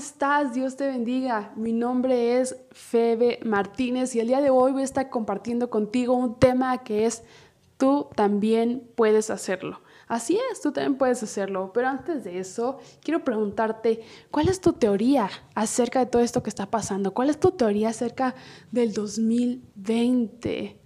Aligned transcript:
estás? 0.00 0.54
Dios 0.54 0.76
te 0.76 0.86
bendiga. 0.86 1.52
Mi 1.56 1.74
nombre 1.74 2.40
es 2.40 2.56
Febe 2.70 3.38
Martínez 3.44 4.14
y 4.14 4.20
el 4.20 4.28
día 4.28 4.40
de 4.40 4.48
hoy 4.48 4.72
voy 4.72 4.80
a 4.80 4.86
estar 4.86 5.10
compartiendo 5.10 5.68
contigo 5.68 6.14
un 6.14 6.38
tema 6.38 6.78
que 6.78 7.04
es 7.04 7.22
tú 7.76 8.08
también 8.14 8.88
puedes 8.94 9.28
hacerlo. 9.28 9.82
Así 10.08 10.40
es, 10.50 10.62
tú 10.62 10.72
también 10.72 10.96
puedes 10.96 11.22
hacerlo. 11.22 11.72
Pero 11.74 11.88
antes 11.88 12.24
de 12.24 12.38
eso, 12.38 12.78
quiero 13.02 13.24
preguntarte, 13.24 14.00
¿cuál 14.30 14.48
es 14.48 14.62
tu 14.62 14.72
teoría 14.72 15.28
acerca 15.54 15.98
de 15.98 16.06
todo 16.06 16.22
esto 16.22 16.42
que 16.42 16.48
está 16.48 16.70
pasando? 16.70 17.12
¿Cuál 17.12 17.28
es 17.28 17.38
tu 17.38 17.50
teoría 17.50 17.90
acerca 17.90 18.34
del 18.72 18.94
2020? 18.94 20.80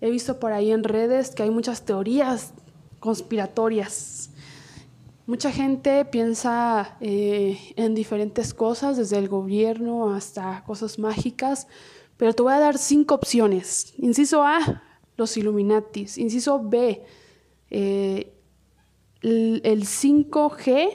He 0.00 0.10
visto 0.10 0.40
por 0.40 0.52
ahí 0.52 0.72
en 0.72 0.84
redes 0.84 1.34
que 1.34 1.42
hay 1.42 1.50
muchas 1.50 1.84
teorías 1.84 2.54
conspiratorias 2.98 4.30
Mucha 5.26 5.50
gente 5.50 6.04
piensa 6.04 6.98
eh, 7.00 7.58
en 7.76 7.94
diferentes 7.94 8.52
cosas, 8.52 8.98
desde 8.98 9.16
el 9.16 9.28
gobierno 9.28 10.12
hasta 10.12 10.62
cosas 10.66 10.98
mágicas, 10.98 11.66
pero 12.18 12.34
te 12.34 12.42
voy 12.42 12.52
a 12.52 12.58
dar 12.58 12.76
cinco 12.76 13.14
opciones. 13.14 13.94
Inciso 13.96 14.42
A, 14.42 14.82
los 15.16 15.34
Illuminatis. 15.38 16.18
Inciso 16.18 16.62
B, 16.62 17.02
eh, 17.70 18.34
el, 19.22 19.86
5G 19.86 20.90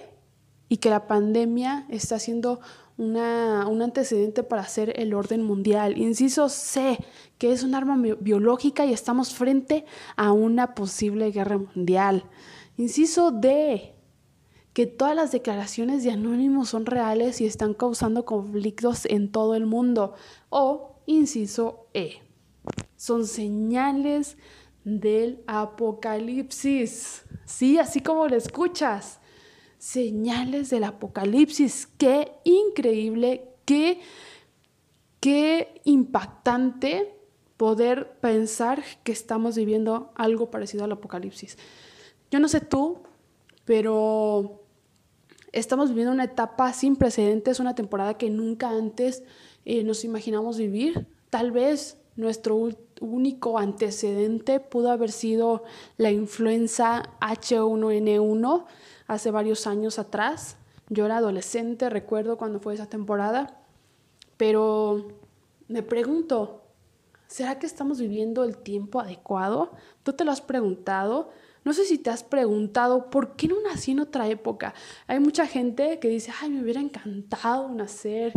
y 0.70 0.78
que 0.78 0.90
la 0.92 1.08
pandemia 1.08 1.88
está 1.90 2.20
siendo 2.20 2.60
una, 2.98 3.66
un 3.68 3.82
antecedente 3.82 4.44
para 4.44 4.62
hacer 4.62 4.94
el 5.00 5.16
orden 5.16 5.42
mundial. 5.42 5.98
Inciso 5.98 6.50
C, 6.50 7.00
que 7.40 7.52
es 7.52 7.64
un 7.64 7.74
arma 7.74 7.98
biológica 8.20 8.86
y 8.86 8.94
estamos 8.94 9.34
frente 9.34 9.86
a 10.16 10.34
una 10.34 10.76
posible 10.76 11.32
guerra 11.32 11.58
mundial. 11.58 12.26
Inciso 12.78 13.32
D, 13.32 13.96
que 14.74 14.86
todas 14.86 15.16
las 15.16 15.32
declaraciones 15.32 16.04
de 16.04 16.12
Anónimos 16.12 16.70
son 16.70 16.86
reales 16.86 17.42
y 17.42 17.46
están 17.46 17.74
causando 17.74 18.26
conflictos 18.26 19.06
en 19.06 19.32
todo 19.32 19.56
el 19.56 19.66
mundo. 19.66 20.14
O, 20.50 21.02
inciso 21.06 21.88
E, 21.94 22.22
son 22.96 23.26
señales 23.26 24.38
del 24.84 25.44
apocalipsis. 25.48 27.26
Sí, 27.46 27.78
así 27.78 28.02
como 28.02 28.28
lo 28.28 28.36
escuchas. 28.36 29.20
Señales 29.78 30.70
del 30.70 30.84
apocalipsis. 30.84 31.88
Qué 31.98 32.34
increíble, 32.44 33.50
qué, 33.66 34.02
qué 35.20 35.82
impactante 35.86 37.16
poder 37.58 38.18
pensar 38.22 38.84
que 39.04 39.12
estamos 39.12 39.56
viviendo 39.56 40.12
algo 40.16 40.50
parecido 40.50 40.86
al 40.86 40.92
apocalipsis. 40.94 41.58
Yo 42.32 42.40
no 42.40 42.48
sé 42.48 42.62
tú, 42.62 43.04
pero 43.70 44.64
estamos 45.52 45.90
viviendo 45.90 46.12
una 46.12 46.24
etapa 46.24 46.74
sin 46.74 46.96
precedentes, 46.96 47.60
una 47.60 47.76
temporada 47.76 48.16
que 48.16 48.32
nunca 48.32 48.72
antes 48.72 49.22
eh, 49.64 49.84
nos 49.84 50.04
imaginamos 50.04 50.58
vivir. 50.58 51.06
Tal 51.30 51.52
vez 51.52 52.02
nuestro 52.16 52.72
único 53.00 53.60
antecedente 53.60 54.60
pudo 54.60 54.90
haber 54.90 55.12
sido 55.12 55.66
la 55.98 56.10
influenza 56.10 57.12
H1N1 57.22 58.66
hace 59.06 59.30
varios 59.30 59.68
años 59.68 60.00
atrás. 60.00 60.58
Yo 60.90 61.06
era 61.06 61.18
adolescente, 61.18 61.92
recuerdo 61.92 62.40
cuando 62.40 62.60
fue 62.60 62.74
esa 62.74 62.88
temporada, 62.88 63.62
pero 64.36 65.10
me 65.68 65.84
pregunto, 65.84 66.64
¿será 67.28 67.60
que 67.60 67.68
estamos 67.68 68.00
viviendo 68.00 68.44
el 68.44 68.58
tiempo 68.58 69.00
adecuado? 69.00 69.74
¿Tú 70.02 70.14
te 70.14 70.26
lo 70.26 70.32
has 70.32 70.42
preguntado? 70.42 71.30
No 71.64 71.74
sé 71.74 71.86
si 71.86 71.98
te 71.98 72.10
has 72.10 72.24
preguntado 72.24 73.10
por 73.10 73.36
qué 73.36 73.48
no 73.48 73.56
nací 73.62 73.92
en 73.92 74.00
otra 74.00 74.28
época. 74.28 74.74
Hay 75.08 75.20
mucha 75.20 75.46
gente 75.46 76.00
que 76.00 76.08
dice, 76.10 76.32
ay, 76.42 76.50
me 76.50 76.62
hubiera 76.62 76.82
encantado 76.82 77.70
nacer 77.70 78.34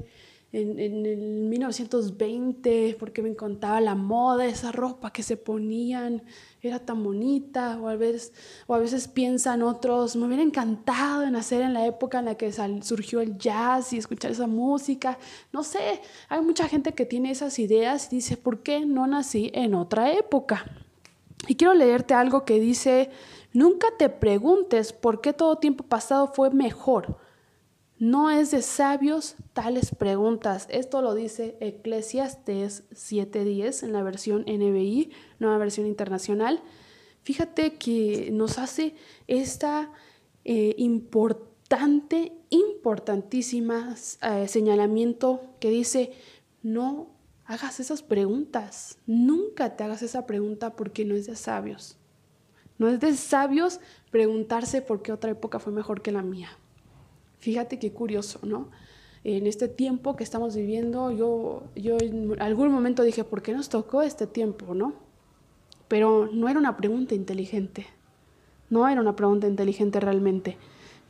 en, 0.52 0.78
el 1.06 1.18
1920 1.48 2.96
porque 2.98 3.22
me 3.22 3.30
encantaba 3.30 3.80
la 3.80 3.94
moda, 3.94 4.46
esa 4.46 4.70
ropa 4.70 5.10
que 5.12 5.22
se 5.22 5.36
ponían, 5.36 6.22
era 6.60 6.78
tan 6.78 7.02
bonita. 7.02 7.78
O 7.80 7.88
a 7.88 7.96
veces, 7.96 8.32
o 8.66 8.74
a 8.74 8.78
veces 8.78 9.08
piensan 9.08 9.62
otros, 9.62 10.14
me 10.16 10.26
hubiera 10.26 10.42
encantado 10.42 11.28
nacer 11.30 11.62
en 11.62 11.72
la 11.72 11.86
época 11.86 12.18
en 12.18 12.26
la 12.26 12.34
que 12.36 12.52
surgió 12.82 13.20
el 13.20 13.38
jazz 13.38 13.92
y 13.92 13.98
escuchar 13.98 14.32
esa 14.32 14.46
música. 14.46 15.18
No 15.52 15.62
sé, 15.62 16.00
hay 16.28 16.40
mucha 16.42 16.68
gente 16.68 16.92
que 16.92 17.06
tiene 17.06 17.30
esas 17.30 17.58
ideas 17.58 18.12
y 18.12 18.16
dice, 18.16 18.36
¿por 18.36 18.62
qué 18.62 18.84
no 18.84 19.06
nací 19.06 19.50
en 19.54 19.74
otra 19.74 20.12
época? 20.12 20.81
Y 21.46 21.56
quiero 21.56 21.74
leerte 21.74 22.14
algo 22.14 22.44
que 22.44 22.60
dice, 22.60 23.10
nunca 23.52 23.88
te 23.98 24.08
preguntes 24.08 24.92
por 24.92 25.20
qué 25.20 25.32
todo 25.32 25.56
tiempo 25.56 25.84
pasado 25.84 26.28
fue 26.28 26.50
mejor. 26.50 27.18
No 27.98 28.30
es 28.30 28.50
de 28.50 28.62
sabios 28.62 29.36
tales 29.52 29.94
preguntas. 29.94 30.66
Esto 30.70 31.02
lo 31.02 31.14
dice 31.14 31.56
Eclesiastes 31.60 32.84
7.10 32.90 33.84
en 33.84 33.92
la 33.92 34.02
versión 34.02 34.42
NBI, 34.42 35.12
nueva 35.38 35.58
versión 35.58 35.86
internacional. 35.86 36.62
Fíjate 37.22 37.74
que 37.74 38.30
nos 38.32 38.58
hace 38.58 38.96
esta 39.28 39.92
eh, 40.44 40.74
importante, 40.78 42.32
importantísima 42.50 43.94
eh, 44.22 44.48
señalamiento 44.48 45.40
que 45.60 45.70
dice, 45.70 46.12
no 46.62 47.06
hagas 47.52 47.80
esas 47.80 48.02
preguntas. 48.02 48.98
Nunca 49.06 49.76
te 49.76 49.84
hagas 49.84 50.02
esa 50.02 50.26
pregunta 50.26 50.74
porque 50.74 51.04
no 51.04 51.14
es 51.14 51.26
de 51.26 51.36
sabios. 51.36 51.96
No 52.78 52.88
es 52.88 53.00
de 53.00 53.14
sabios 53.14 53.80
preguntarse 54.10 54.82
por 54.82 55.02
qué 55.02 55.12
otra 55.12 55.30
época 55.30 55.58
fue 55.58 55.72
mejor 55.72 56.02
que 56.02 56.12
la 56.12 56.22
mía. 56.22 56.48
Fíjate 57.38 57.78
qué 57.78 57.92
curioso, 57.92 58.40
¿no? 58.42 58.70
En 59.24 59.46
este 59.46 59.68
tiempo 59.68 60.16
que 60.16 60.24
estamos 60.24 60.56
viviendo, 60.56 61.12
yo, 61.12 61.62
yo 61.76 61.96
en 62.00 62.40
algún 62.40 62.72
momento 62.72 63.02
dije, 63.02 63.22
¿por 63.22 63.42
qué 63.42 63.52
nos 63.52 63.68
tocó 63.68 64.02
este 64.02 64.26
tiempo, 64.26 64.74
no? 64.74 64.94
Pero 65.86 66.28
no 66.32 66.48
era 66.48 66.58
una 66.58 66.76
pregunta 66.76 67.14
inteligente. 67.14 67.86
No 68.70 68.88
era 68.88 69.00
una 69.00 69.14
pregunta 69.14 69.46
inteligente 69.46 70.00
realmente. 70.00 70.56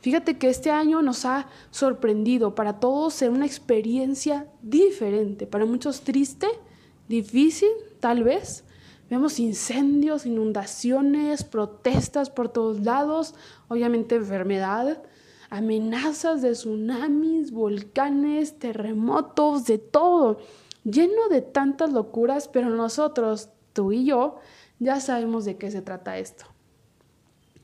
Fíjate 0.03 0.37
que 0.37 0.49
este 0.49 0.69
año 0.69 1.01
nos 1.01 1.23
ha 1.23 1.47
sorprendido 1.71 2.55
para 2.55 2.81
todos 2.81 3.13
ser 3.13 3.29
una 3.29 3.45
experiencia 3.45 4.49
diferente, 4.61 5.47
para 5.47 5.65
muchos 5.65 6.01
triste, 6.01 6.45
difícil 7.07 7.69
tal 8.01 8.25
vez. 8.25 8.65
Vemos 9.09 9.39
incendios, 9.39 10.25
inundaciones, 10.25 11.45
protestas 11.45 12.29
por 12.29 12.49
todos 12.49 12.81
lados, 12.81 13.33
obviamente 13.69 14.15
enfermedad, 14.15 15.01
amenazas 15.49 16.41
de 16.41 16.51
tsunamis, 16.51 17.51
volcanes, 17.53 18.59
terremotos, 18.59 19.63
de 19.63 19.77
todo, 19.77 20.37
lleno 20.83 21.29
de 21.29 21.39
tantas 21.39 21.93
locuras, 21.93 22.49
pero 22.49 22.69
nosotros, 22.69 23.51
tú 23.71 23.93
y 23.93 24.03
yo, 24.03 24.35
ya 24.79 24.99
sabemos 24.99 25.45
de 25.45 25.55
qué 25.55 25.71
se 25.71 25.81
trata 25.81 26.17
esto. 26.17 26.43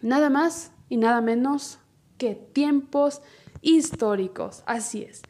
Nada 0.01 0.29
más 0.29 0.71
y 0.87 0.95
nada 0.95 1.19
menos 1.19 1.79
que 2.19 2.35
tiempos 2.35 3.23
históricos. 3.63 4.61
Así 4.67 5.01
es, 5.01 5.23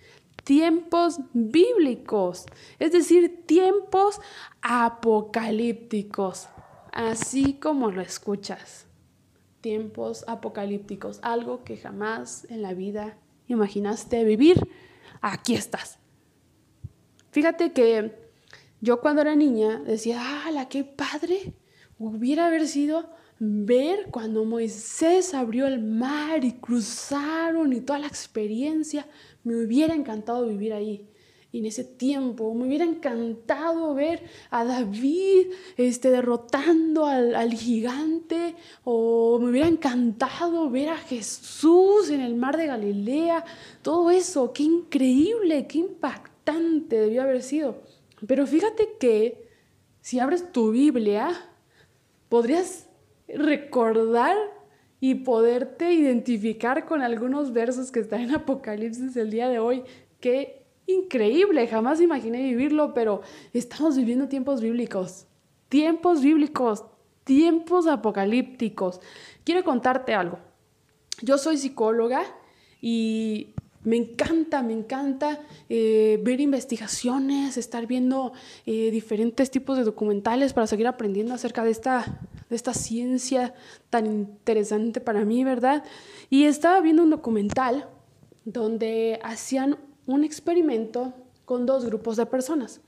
tiempos 0.44 1.20
bíblicos, 1.32 2.46
es 2.80 2.92
decir, 2.92 3.46
tiempos 3.46 4.20
apocalípticos, 4.62 6.50
así 6.92 7.54
como 7.54 7.92
lo 7.92 8.02
escuchas. 8.02 8.88
Tiempos 9.62 10.26
apocalípticos, 10.28 11.20
algo 11.22 11.64
que 11.64 11.78
jamás 11.78 12.46
en 12.50 12.62
la 12.62 12.74
vida 12.74 13.18
imaginaste 13.48 14.24
vivir, 14.24 14.70
aquí 15.22 15.54
estás. 15.54 16.00
Fíjate 17.32 17.74
que 17.74 18.18
yo 18.82 19.02
cuando 19.02 19.22
era 19.22 19.36
niña 19.36 19.80
decía, 19.86 20.22
¡ah, 20.22 20.68
qué 20.70 20.84
padre! 20.84 21.54
Hubiera 21.98 22.48
haber 22.48 22.68
sido 22.68 23.10
ver 23.40 24.08
cuando 24.12 24.44
Moisés 24.44 25.34
abrió 25.34 25.66
el 25.66 25.82
mar 25.82 26.44
y 26.44 26.54
cruzaron 26.54 27.72
y 27.74 27.82
toda 27.82 28.00
la 28.00 28.08
experiencia, 28.08 29.08
me 29.44 29.56
hubiera 29.56 29.96
encantado 29.96 30.46
vivir 30.48 30.74
ahí. 30.74 31.08
Y 31.52 31.60
en 31.60 31.66
ese 31.66 31.84
tiempo 31.84 32.54
me 32.54 32.68
hubiera 32.68 32.86
encantado 32.86 33.96
ver 33.96 34.24
a 34.52 34.66
David 34.66 35.48
este, 35.78 36.12
derrotando 36.12 37.06
al, 37.06 37.34
al 37.34 37.54
gigante, 37.54 38.56
o 38.84 39.40
me 39.40 39.50
hubiera 39.50 39.68
encantado 39.68 40.70
ver 40.70 40.90
a 40.90 40.98
Jesús 40.98 42.12
en 42.12 42.22
el 42.22 42.36
mar 42.36 42.56
de 42.56 42.68
Galilea. 42.68 43.46
Todo 43.82 44.12
eso, 44.12 44.54
qué 44.54 44.64
increíble, 44.64 45.66
qué 45.66 45.80
impactante 45.80 47.00
debió 47.00 47.24
haber 47.24 47.42
sido. 47.42 47.82
Pero 48.28 48.46
fíjate 48.46 48.98
que 49.00 49.48
si 50.02 50.20
abres 50.20 50.52
tu 50.52 50.70
Biblia, 50.70 51.32
podrías 52.28 52.89
recordar 53.36 54.36
y 55.00 55.16
poderte 55.16 55.94
identificar 55.94 56.86
con 56.86 57.02
algunos 57.02 57.54
versos 57.54 57.92
que 57.92 58.00
están 58.00 58.22
en 58.22 58.36
Apocalipsis 58.36 59.16
el 59.16 59.32
día 59.32 59.48
de 59.48 59.60
hoy. 59.60 59.84
Qué 60.20 60.66
increíble, 60.88 61.68
jamás 61.68 62.02
imaginé 62.02 62.44
vivirlo, 62.44 62.94
pero 62.94 63.22
estamos 63.54 63.96
viviendo 63.96 64.28
tiempos 64.28 64.62
bíblicos, 64.62 65.28
tiempos 65.70 66.22
bíblicos, 66.22 66.84
tiempos 67.24 67.88
apocalípticos. 67.88 69.00
Quiero 69.44 69.64
contarte 69.64 70.14
algo. 70.14 70.40
Yo 71.22 71.38
soy 71.38 71.58
psicóloga 71.58 72.24
y 72.82 73.54
Me 73.84 73.96
encanta, 73.96 74.62
me 74.62 74.74
encanta 74.74 75.40
eh, 75.70 76.20
ver 76.22 76.42
investigaciones, 76.42 77.56
estar 77.56 77.88
viendo 77.88 78.34
eh, 78.66 78.92
diferentes 78.92 79.52
tipos 79.52 79.78
de 79.78 79.86
documentales 79.86 80.52
para 80.52 80.68
seguir 80.68 80.86
aprendiendo 80.86 81.34
acerca 81.34 81.64
de 81.64 81.72
esta, 81.72 82.20
de 82.50 82.56
esta 82.56 82.74
ciencia 82.74 83.54
tan 83.90 84.06
interesante 84.06 85.00
para 85.02 85.24
mí, 85.26 85.44
¿verdad? 85.44 85.84
Y 86.30 86.46
estaba 86.46 86.82
viendo 86.82 87.04
un 87.04 87.10
documental 87.10 87.88
donde 88.46 89.20
hacían 89.24 89.78
un 90.06 90.24
experimento 90.24 91.14
con 91.46 91.66
dos 91.66 91.86
grupos 91.86 92.18
de 92.18 92.26
personas. 92.26 92.82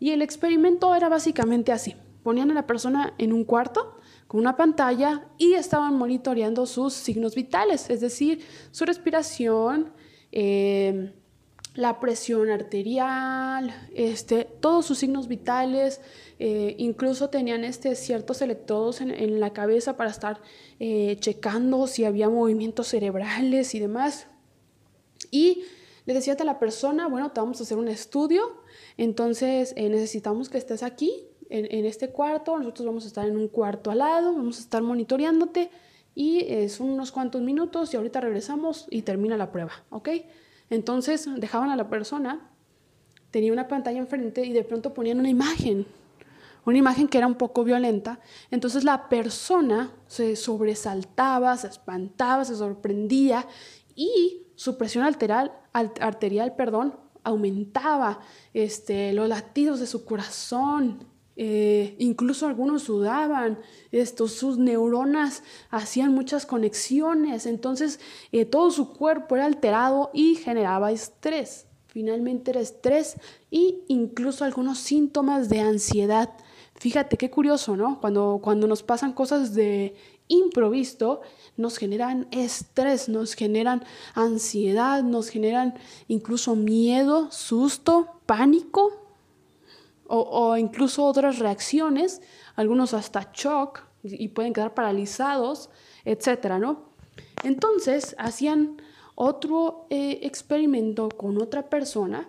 Y 0.00 0.10
el 0.10 0.22
experimento 0.22 0.94
era 0.94 1.08
básicamente 1.08 1.72
así. 1.72 1.94
Ponían 2.22 2.50
a 2.50 2.54
la 2.54 2.66
persona 2.66 3.14
en 3.18 3.32
un 3.32 3.44
cuarto 3.44 3.96
con 4.26 4.40
una 4.40 4.56
pantalla 4.56 5.28
y 5.38 5.54
estaban 5.54 5.96
monitoreando 5.96 6.66
sus 6.66 6.92
signos 6.92 7.34
vitales, 7.34 7.90
es 7.90 8.00
decir, 8.00 8.44
su 8.70 8.84
respiración, 8.84 9.92
eh, 10.32 11.12
la 11.74 12.00
presión 12.00 12.50
arterial, 12.50 13.74
este, 13.94 14.44
todos 14.44 14.84
sus 14.84 14.98
signos 14.98 15.28
vitales, 15.28 16.00
eh, 16.38 16.74
incluso 16.78 17.30
tenían 17.30 17.64
este, 17.64 17.94
ciertos 17.94 18.42
electrodos 18.42 19.00
en, 19.00 19.40
la 19.40 19.52
cabeza 19.52 19.96
para 19.96 20.10
estar 20.10 20.40
eh, 20.80 21.16
checando 21.20 21.86
si 21.86 22.04
había 22.04 22.28
movimientos 22.28 22.88
cerebrales 22.88 23.74
y 23.74 23.80
demás. 23.80 24.26
Y 25.30 25.64
le 26.04 26.14
decía 26.14 26.36
a 26.38 26.44
la 26.44 26.58
persona, 26.58 27.08
bueno, 27.08 27.30
te 27.30 27.40
vamos 27.40 27.60
a 27.60 27.62
hacer 27.62 27.78
un 27.78 27.88
estudio, 27.88 28.62
entonces 28.96 29.74
necesitamos 29.76 30.48
que 30.48 30.58
estés 30.58 30.82
aquí 30.82 31.28
en, 31.52 31.84
este 31.84 32.08
cuarto, 32.08 32.58
nosotros 32.58 32.86
vamos 32.86 33.04
a 33.04 33.08
estar 33.08 33.28
en 33.28 33.36
un 33.36 33.48
cuarto 33.48 33.90
al 33.90 33.98
lado, 33.98 34.34
vamos 34.34 34.56
a 34.56 34.60
estar 34.60 34.82
monitoreándote 34.82 35.70
y 36.14 36.40
eh, 36.40 36.68
son 36.70 36.88
unos 36.90 37.12
cuantos 37.12 37.42
minutos 37.42 37.92
y 37.92 37.96
ahorita 37.98 38.20
regresamos 38.22 38.86
y 38.90 39.02
termina 39.02 39.36
la 39.36 39.52
prueba, 39.52 39.84
¿ok? 39.90 40.08
Entonces 40.72 41.28
dejaban 41.36 41.68
a 41.68 41.76
la 41.76 41.90
persona, 41.90 42.48
tenía 43.30 43.52
una 43.52 43.68
pantalla 43.68 43.98
enfrente 43.98 44.46
y 44.46 44.54
de 44.54 44.64
pronto 44.64 44.94
ponían 44.94 45.20
una 45.20 45.28
imagen, 45.28 45.86
una 46.64 46.78
imagen 46.78 47.08
que 47.08 47.18
era 47.18 47.26
un 47.26 47.34
poco 47.34 47.62
violenta, 47.62 48.20
entonces 48.50 48.82
la 48.82 49.10
persona 49.10 49.92
se 50.06 50.34
sobresaltaba, 50.34 51.58
se 51.58 51.66
espantaba, 51.66 52.46
se 52.46 52.56
sorprendía 52.56 53.46
y 53.94 54.46
su 54.54 54.78
presión 54.78 55.04
arterial, 55.04 55.52
arterial 55.74 56.56
perdón, 56.56 56.96
aumentaba, 57.22 58.20
este, 58.54 59.12
los 59.12 59.28
latidos 59.28 59.78
de 59.78 59.86
su 59.86 60.06
corazón, 60.06 61.04
eh, 61.36 61.96
incluso 61.98 62.46
algunos 62.46 62.82
sudaban, 62.82 63.58
estos, 63.90 64.32
sus 64.32 64.58
neuronas 64.58 65.42
hacían 65.70 66.12
muchas 66.12 66.44
conexiones, 66.46 67.46
entonces 67.46 68.00
eh, 68.32 68.44
todo 68.44 68.70
su 68.70 68.92
cuerpo 68.92 69.36
era 69.36 69.46
alterado 69.46 70.10
y 70.12 70.34
generaba 70.34 70.92
estrés. 70.92 71.66
Finalmente 71.86 72.50
era 72.52 72.60
estrés 72.60 73.16
e 73.50 73.82
incluso 73.88 74.44
algunos 74.44 74.78
síntomas 74.78 75.48
de 75.48 75.60
ansiedad. 75.60 76.30
Fíjate 76.74 77.18
qué 77.18 77.30
curioso, 77.30 77.76
¿no? 77.76 78.00
Cuando, 78.00 78.40
cuando 78.42 78.66
nos 78.66 78.82
pasan 78.82 79.12
cosas 79.12 79.54
de 79.54 79.94
improviso, 80.28 81.20
nos 81.56 81.76
generan 81.76 82.28
estrés, 82.30 83.08
nos 83.08 83.34
generan 83.34 83.84
ansiedad, 84.14 85.02
nos 85.02 85.28
generan 85.28 85.74
incluso 86.08 86.56
miedo, 86.56 87.30
susto, 87.30 88.08
pánico, 88.24 89.01
o, 90.08 90.56
incluso 90.56 91.04
otras 91.04 91.38
reacciones, 91.38 92.20
algunos 92.54 92.94
hasta 92.94 93.30
shock 93.32 93.82
y 94.02 94.28
pueden 94.28 94.52
quedar 94.52 94.74
paralizados, 94.74 95.70
etcétera, 96.04 96.58
¿no? 96.58 96.90
Entonces 97.44 98.14
hacían 98.18 98.82
otro 99.14 99.86
eh, 99.90 100.20
experimento 100.22 101.08
con 101.08 101.40
otra 101.40 101.68
persona, 101.68 102.28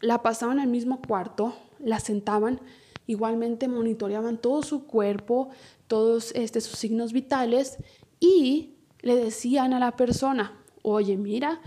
la 0.00 0.22
pasaban 0.22 0.58
al 0.58 0.68
mismo 0.68 1.00
cuarto, 1.00 1.54
la 1.78 2.00
sentaban, 2.00 2.60
igualmente 3.06 3.68
monitoreaban 3.68 4.38
todo 4.38 4.62
su 4.62 4.86
cuerpo, 4.86 5.48
todos 5.86 6.32
este, 6.34 6.60
sus 6.60 6.78
signos 6.78 7.12
vitales 7.12 7.78
y 8.20 8.74
le 9.00 9.16
decían 9.16 9.72
a 9.72 9.78
la 9.78 9.96
persona, 9.96 10.58
oye, 10.82 11.16
mira, 11.16 11.60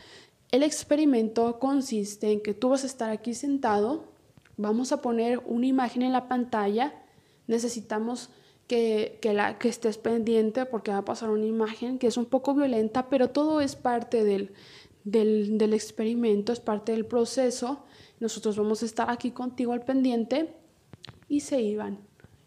el 0.51 0.63
experimento 0.63 1.59
consiste 1.59 2.31
en 2.31 2.41
que 2.41 2.53
tú 2.53 2.69
vas 2.69 2.83
a 2.83 2.87
estar 2.87 3.09
aquí 3.09 3.33
sentado, 3.33 4.05
vamos 4.57 4.91
a 4.91 5.01
poner 5.01 5.39
una 5.45 5.67
imagen 5.67 6.01
en 6.01 6.11
la 6.11 6.27
pantalla, 6.27 6.93
necesitamos 7.47 8.29
que, 8.67 9.19
la, 9.23 9.57
que 9.57 9.69
estés 9.69 9.97
pendiente 9.97 10.65
porque 10.65 10.91
va 10.91 10.97
a 10.97 11.05
pasar 11.05 11.29
una 11.29 11.45
imagen 11.45 11.99
que 11.99 12.07
es 12.07 12.17
un 12.17 12.25
poco 12.25 12.53
violenta, 12.53 13.09
pero 13.09 13.29
todo 13.29 13.61
es 13.61 13.75
parte 13.75 14.23
del, 14.23 14.51
del, 15.03 15.57
del 15.57 15.73
experimento, 15.73 16.51
es 16.51 16.59
parte 16.59 16.91
del 16.91 17.05
proceso. 17.05 17.85
Nosotros 18.19 18.57
vamos 18.57 18.83
a 18.83 18.85
estar 18.85 19.09
aquí 19.09 19.31
contigo 19.31 19.71
al 19.71 19.85
pendiente 19.85 20.53
y 21.29 21.41
se 21.41 21.61
iban 21.61 21.99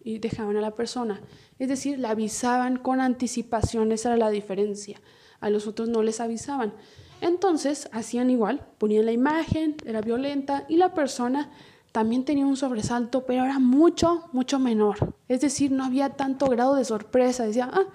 y 0.03 0.19
dejaban 0.19 0.57
a 0.57 0.61
la 0.61 0.75
persona. 0.75 1.23
Es 1.59 1.69
decir, 1.69 1.99
la 1.99 2.11
avisaban 2.11 2.77
con 2.77 3.01
anticipación, 3.01 3.93
esa 3.93 4.11
era 4.11 4.19
la 4.19 4.31
diferencia. 4.31 5.01
A 5.41 5.49
los 5.49 5.67
otros 5.67 5.89
no 5.89 6.03
les 6.03 6.21
avisaban. 6.21 6.75
Entonces 7.21 7.89
hacían 7.93 8.31
igual, 8.31 8.67
ponían 8.79 9.07
la 9.07 9.13
imagen, 9.13 9.77
era 9.85 10.01
violenta 10.01 10.65
y 10.69 10.77
la 10.77 10.95
persona 10.95 11.51
también 11.93 12.25
tenía 12.25 12.47
un 12.47 12.57
sobresalto, 12.57 13.25
pero 13.27 13.45
era 13.45 13.59
mucho, 13.59 14.29
mucho 14.33 14.59
menor. 14.59 15.15
Es 15.29 15.41
decir, 15.41 15.73
no 15.73 15.85
había 15.85 16.11
tanto 16.11 16.47
grado 16.47 16.75
de 16.77 16.85
sorpresa. 16.85 17.45
Decía, 17.45 17.71
ah, 17.73 17.87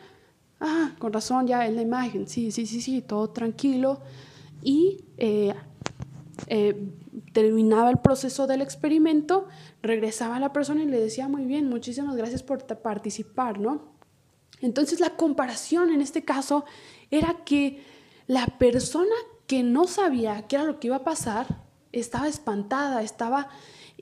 ah, 0.59 0.95
con 0.99 1.13
razón, 1.13 1.47
ya 1.47 1.65
en 1.65 1.75
la 1.75 1.81
imagen, 1.81 2.27
sí, 2.27 2.51
sí, 2.51 2.65
sí, 2.65 2.81
sí, 2.81 3.01
todo 3.01 3.29
tranquilo. 3.29 4.01
Y 4.61 5.05
eh, 5.17 5.53
eh, 6.47 6.89
terminaba 7.31 7.89
el 7.89 7.99
proceso 7.99 8.47
del 8.47 8.61
experimento, 8.61 9.47
regresaba 9.81 10.35
a 10.35 10.39
la 10.39 10.51
persona 10.51 10.83
y 10.83 10.87
le 10.87 10.99
decía, 10.99 11.27
muy 11.27 11.45
bien, 11.45 11.69
muchísimas 11.69 12.15
gracias 12.15 12.43
por 12.43 12.65
participar, 12.65 13.59
¿no? 13.59 13.95
Entonces 14.61 14.99
la 14.99 15.11
comparación 15.11 15.91
en 15.91 16.01
este 16.01 16.23
caso 16.23 16.65
era 17.11 17.43
que 17.45 17.83
la 18.27 18.47
persona 18.47 19.15
que 19.47 19.63
no 19.63 19.85
sabía 19.85 20.47
qué 20.47 20.55
era 20.55 20.65
lo 20.65 20.79
que 20.79 20.87
iba 20.87 20.97
a 20.97 21.03
pasar, 21.03 21.64
estaba 21.99 22.27
espantada, 22.27 23.01
estaba 23.01 23.49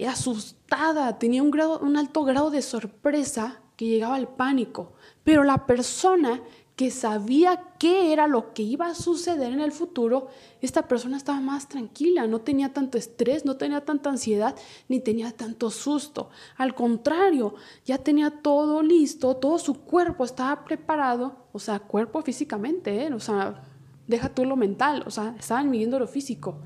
asustada, 0.07 1.19
tenía 1.19 1.43
un, 1.43 1.51
grado, 1.51 1.79
un 1.79 1.97
alto 1.97 2.23
grado 2.23 2.49
de 2.49 2.61
sorpresa 2.61 3.61
que 3.75 3.87
llegaba 3.87 4.15
al 4.15 4.27
pánico. 4.27 4.93
Pero 5.23 5.43
la 5.43 5.65
persona 5.65 6.41
que 6.75 6.89
sabía 6.89 7.75
qué 7.77 8.11
era 8.13 8.27
lo 8.27 8.53
que 8.53 8.63
iba 8.63 8.87
a 8.87 8.95
suceder 8.95 9.53
en 9.53 9.61
el 9.61 9.71
futuro, 9.71 10.27
esta 10.59 10.87
persona 10.87 11.17
estaba 11.17 11.39
más 11.39 11.67
tranquila, 11.67 12.25
no 12.25 12.41
tenía 12.41 12.73
tanto 12.73 12.97
estrés, 12.97 13.45
no 13.45 13.57
tenía 13.57 13.85
tanta 13.85 14.09
ansiedad, 14.09 14.55
ni 14.87 14.99
tenía 14.99 15.31
tanto 15.31 15.69
susto. 15.69 16.29
Al 16.57 16.73
contrario, 16.73 17.53
ya 17.85 17.99
tenía 17.99 18.31
todo 18.41 18.81
listo, 18.81 19.35
todo 19.37 19.59
su 19.59 19.75
cuerpo 19.81 20.25
estaba 20.25 20.65
preparado, 20.65 21.45
o 21.51 21.59
sea, 21.59 21.79
cuerpo 21.79 22.23
físicamente, 22.23 23.05
¿eh? 23.05 23.13
o 23.13 23.19
sea, 23.19 23.63
deja 24.07 24.29
tú 24.29 24.43
lo 24.43 24.55
mental, 24.55 25.03
o 25.05 25.11
sea, 25.11 25.35
estaban 25.37 25.69
midiendo 25.69 25.99
lo 25.99 26.07
físico. 26.07 26.57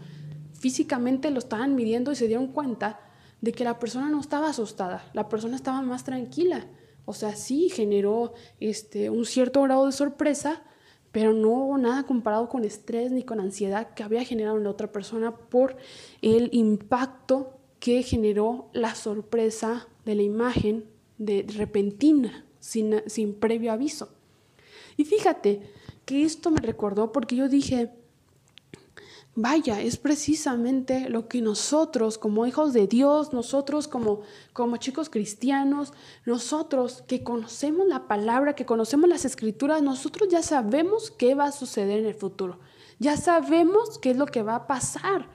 Físicamente 0.68 1.32
lo 1.32 1.40
estaban 1.40 1.76
midiendo 1.76 2.12
y 2.12 2.18
se 2.18 2.28
dieron 2.28 2.48
cuenta 2.48 3.00
de 3.40 3.54
que 3.54 3.64
la 3.64 3.80
persona 3.80 4.10
no 4.10 4.20
estaba 4.20 4.50
asustada, 4.50 5.10
la 5.14 5.30
persona 5.30 5.56
estaba 5.56 5.82
más 5.82 6.04
tranquila. 6.04 6.68
O 7.06 7.14
sea, 7.14 7.38
sí 7.38 7.70
generó 7.70 8.34
este, 8.60 9.10
un 9.10 9.26
cierto 9.26 9.62
grado 9.62 9.86
de 9.86 9.94
sorpresa, 9.94 10.62
pero 11.14 11.32
no 11.32 11.48
hubo 11.52 11.78
nada 11.78 12.04
comparado 12.04 12.50
con 12.50 12.66
estrés 12.66 13.14
ni 13.14 13.24
con 13.24 13.40
ansiedad 13.40 13.94
que 13.94 14.04
había 14.04 14.26
generado 14.26 14.58
en 14.58 14.66
la 14.66 14.72
otra 14.72 14.92
persona 14.92 15.38
por 15.38 15.78
el 16.22 16.50
impacto 16.52 17.58
que 17.80 18.04
generó 18.04 18.70
la 18.74 18.94
sorpresa 18.94 19.88
de 20.04 20.16
la 20.16 20.24
imagen 20.24 20.84
de 21.18 21.46
repentina, 21.48 22.46
sin, 22.60 23.04
sin 23.06 23.36
previo 23.36 23.72
aviso. 23.72 24.10
Y 24.98 25.06
fíjate 25.06 25.62
que 26.04 26.24
esto 26.24 26.52
me 26.52 26.60
recordó 26.60 27.14
porque 27.14 27.38
yo 27.38 27.48
dije, 27.48 27.90
Vaya, 29.39 29.82
es 29.82 29.98
precisamente 29.98 31.12
lo 31.12 31.27
que 31.27 31.41
nosotros 31.41 32.17
como 32.17 32.48
hijos 32.48 32.74
de 32.74 32.88
Dios, 32.88 33.34
nosotros 33.34 33.88
como, 33.88 34.22
como 34.51 34.77
chicos 34.77 35.12
cristianos, 35.12 35.94
nosotros 36.25 37.03
que 37.08 37.22
conocemos 37.22 37.86
la 37.86 38.08
palabra, 38.08 38.56
que 38.56 38.65
conocemos 38.65 39.08
las 39.08 39.25
escrituras, 39.25 39.84
nosotros 39.84 40.27
ya 40.29 40.41
sabemos 40.41 41.12
qué 41.12 41.36
va 41.36 41.46
a 41.46 41.51
suceder 41.51 42.00
en 42.00 42.08
el 42.08 42.15
futuro. 42.15 42.58
Ya 42.98 43.15
sabemos 43.15 44.00
qué 44.00 44.10
es 44.10 44.17
lo 44.17 44.25
que 44.25 44.41
va 44.41 44.56
a 44.56 44.65
pasar. 44.65 45.29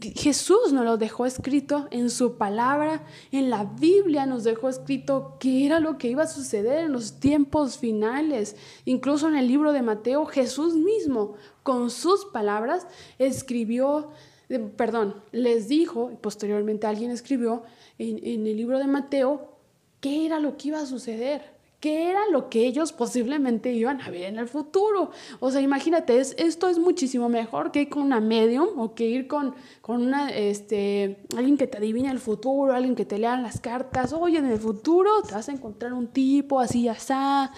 Jesús 0.00 0.72
nos 0.72 0.84
lo 0.84 0.96
dejó 0.96 1.26
escrito 1.26 1.88
en 1.90 2.08
su 2.08 2.38
palabra, 2.38 3.04
en 3.32 3.50
la 3.50 3.64
Biblia 3.64 4.24
nos 4.24 4.42
dejó 4.42 4.70
escrito 4.70 5.36
qué 5.38 5.66
era 5.66 5.78
lo 5.78 5.98
que 5.98 6.08
iba 6.08 6.22
a 6.22 6.26
suceder 6.26 6.86
en 6.86 6.92
los 6.92 7.20
tiempos 7.20 7.76
finales. 7.76 8.56
Incluso 8.86 9.28
en 9.28 9.36
el 9.36 9.46
libro 9.46 9.72
de 9.72 9.82
Mateo, 9.82 10.24
Jesús 10.24 10.74
mismo, 10.74 11.34
con 11.62 11.90
sus 11.90 12.24
palabras, 12.24 12.86
escribió, 13.18 14.10
eh, 14.48 14.58
perdón, 14.58 15.22
les 15.32 15.68
dijo, 15.68 16.10
y 16.10 16.16
posteriormente 16.16 16.86
alguien 16.86 17.10
escribió 17.10 17.62
en, 17.98 18.18
en 18.24 18.46
el 18.46 18.56
libro 18.56 18.78
de 18.78 18.86
Mateo, 18.86 19.58
qué 20.00 20.24
era 20.24 20.40
lo 20.40 20.56
que 20.56 20.68
iba 20.68 20.80
a 20.80 20.86
suceder, 20.86 21.53
qué 21.84 22.08
era 22.08 22.20
lo 22.30 22.48
que 22.48 22.64
ellos 22.64 22.94
posiblemente 22.94 23.70
iban 23.70 24.00
a 24.00 24.08
ver 24.08 24.22
en 24.22 24.38
el 24.38 24.48
futuro. 24.48 25.10
O 25.38 25.50
sea, 25.50 25.60
imagínate, 25.60 26.18
esto 26.18 26.70
es 26.70 26.78
muchísimo 26.78 27.28
mejor 27.28 27.72
que 27.72 27.82
ir 27.82 27.88
con 27.90 28.04
una 28.04 28.20
medium 28.20 28.70
o 28.78 28.94
que 28.94 29.04
ir 29.04 29.26
con, 29.26 29.54
con 29.82 30.00
una, 30.00 30.30
este, 30.30 31.18
alguien 31.36 31.58
que 31.58 31.66
te 31.66 31.76
adivine 31.76 32.10
el 32.10 32.20
futuro, 32.20 32.72
alguien 32.72 32.94
que 32.94 33.04
te 33.04 33.18
lea 33.18 33.36
las 33.36 33.60
cartas. 33.60 34.14
Oye, 34.14 34.38
en 34.38 34.46
el 34.46 34.58
futuro 34.58 35.10
te 35.28 35.34
vas 35.34 35.50
a 35.50 35.52
encontrar 35.52 35.92
un 35.92 36.06
tipo 36.06 36.58
así, 36.58 36.88
así. 36.88 37.12
A 37.12 37.52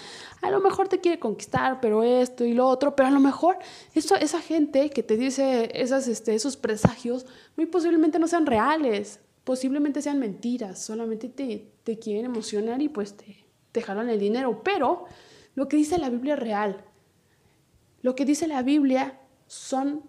lo 0.50 0.58
mejor 0.58 0.88
te 0.88 0.98
quiere 0.98 1.20
conquistar, 1.20 1.78
pero 1.80 2.02
esto 2.02 2.44
y 2.44 2.52
lo 2.52 2.66
otro. 2.66 2.96
Pero 2.96 3.06
a 3.06 3.12
lo 3.12 3.20
mejor 3.20 3.58
eso, 3.94 4.16
esa 4.16 4.40
gente 4.40 4.90
que 4.90 5.04
te 5.04 5.16
dice 5.16 5.70
esas, 5.72 6.08
este, 6.08 6.34
esos 6.34 6.56
presagios, 6.56 7.26
muy 7.56 7.66
posiblemente 7.66 8.18
no 8.18 8.26
sean 8.26 8.44
reales. 8.44 9.20
Posiblemente 9.44 10.02
sean 10.02 10.18
mentiras, 10.18 10.82
solamente 10.82 11.28
te, 11.28 11.70
te 11.84 11.96
quieren 12.00 12.24
emocionar 12.24 12.82
y 12.82 12.88
pues 12.88 13.16
te, 13.16 13.45
te 13.82 13.92
el 13.92 14.18
dinero, 14.18 14.62
pero 14.62 15.04
lo 15.54 15.68
que 15.68 15.76
dice 15.76 15.98
la 15.98 16.08
Biblia 16.08 16.36
real. 16.36 16.84
Lo 18.02 18.14
que 18.14 18.24
dice 18.24 18.46
la 18.46 18.62
Biblia 18.62 19.20
son 19.46 20.02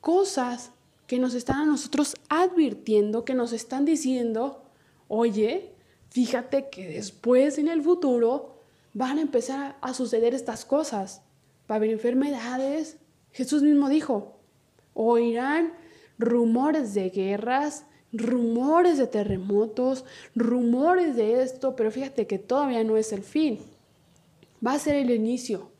cosas 0.00 0.72
que 1.06 1.18
nos 1.18 1.34
están 1.34 1.60
a 1.60 1.64
nosotros 1.64 2.16
advirtiendo, 2.28 3.24
que 3.24 3.34
nos 3.34 3.52
están 3.52 3.84
diciendo, 3.84 4.64
oye, 5.08 5.74
fíjate 6.10 6.68
que 6.70 6.88
después 6.88 7.58
en 7.58 7.68
el 7.68 7.82
futuro 7.82 8.60
van 8.92 9.18
a 9.18 9.22
empezar 9.22 9.76
a 9.80 9.94
suceder 9.94 10.34
estas 10.34 10.64
cosas. 10.64 11.22
Va 11.70 11.76
a 11.76 11.78
haber 11.78 11.90
enfermedades. 11.90 12.98
Jesús 13.32 13.62
mismo 13.62 13.88
dijo, 13.88 14.38
oirán 14.92 15.72
rumores 16.18 16.94
de 16.94 17.10
guerras, 17.10 17.86
rumores 18.12 18.98
de 18.98 19.06
terremotos, 19.06 20.04
rumores 20.34 21.16
de 21.16 21.42
esto, 21.42 21.76
pero 21.76 21.90
fíjate 21.90 22.26
que 22.26 22.38
todavía 22.38 22.84
no 22.84 22.96
es 22.96 23.12
el 23.12 23.22
fin. 23.22 23.60
Va 24.64 24.74
a 24.74 24.78
ser 24.78 24.96
el 24.96 25.10
inicio, 25.10 25.70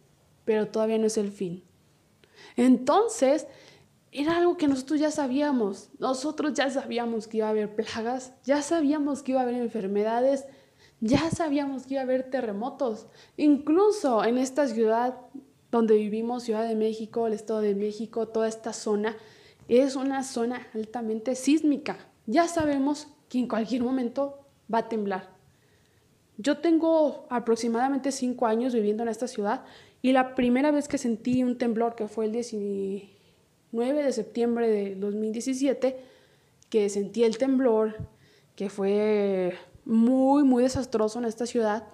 pero 0.45 0.69
todavía 0.69 0.99
no 0.99 1.07
es 1.07 1.19
el 1.19 1.31
fin. 1.31 1.65
Entonces, 2.57 3.47
era 4.13 4.37
algo 4.37 4.57
que 4.57 4.69
nosotros 4.69 5.01
ya 5.01 5.11
sabíamos. 5.11 5.91
Nosotros 5.99 6.55
ya 6.55 6.71
sabíamos 6.71 7.27
que 7.27 7.39
iba 7.39 7.47
a 7.47 7.51
haber 7.51 7.75
plagas, 7.75 8.33
ya 8.45 8.63
sabíamos 8.63 9.23
que 9.23 9.33
iba 9.33 9.41
a 9.41 9.45
haber 9.45 9.57
enfermedades, 9.57 10.47
ya 11.01 11.31
sabíamos 11.31 11.87
que 11.87 11.95
iba 11.95 12.01
a 12.01 12.05
haber 12.05 12.31
terremotos. 12.31 13.07
Incluso 13.37 14.25
en 14.25 14.39
esta 14.39 14.67
ciudad 14.67 15.19
donde 15.71 15.97
vivimos, 15.97 16.43
Ciudad 16.43 16.67
de 16.67 16.75
México, 16.75 17.27
el 17.27 17.33
Estado 17.33 17.61
de 17.61 17.77
México, 17.77 18.27
toda 18.27 18.49
esta 18.49 18.73
zona, 18.73 19.17
es 19.69 19.95
una 19.95 20.25
zona 20.25 20.67
altamente 20.75 21.37
sísmica 21.37 22.10
ya 22.31 22.47
sabemos 22.47 23.09
que 23.29 23.39
en 23.39 23.49
cualquier 23.49 23.83
momento 23.83 24.39
va 24.73 24.79
a 24.79 24.89
temblar. 24.89 25.31
Yo 26.39 26.59
tengo 26.59 27.27
aproximadamente 27.29 28.13
cinco 28.13 28.47
años 28.47 28.73
viviendo 28.73 29.03
en 29.03 29.09
esta 29.09 29.27
ciudad 29.27 29.65
y 30.01 30.13
la 30.13 30.35
primera 30.35 30.71
vez 30.71 30.89
que 30.89 30.97
sentí 30.97 31.43
un 31.43 31.59
temblor, 31.59 31.95
que 31.97 32.09
fue 32.09 32.27
el 32.27 32.33
19 32.33 33.09
de 33.73 34.13
septiembre 34.13 34.69
de 34.69 34.95
2017, 34.95 35.99
que 36.71 36.89
sentí 36.89 37.25
el 37.25 37.37
temblor, 37.37 37.97
que 38.55 38.71
fue 38.71 39.55
muy, 39.85 40.45
muy 40.45 40.63
desastroso 40.63 41.19
en 41.19 41.25
esta 41.25 41.47
ciudad, 41.47 41.89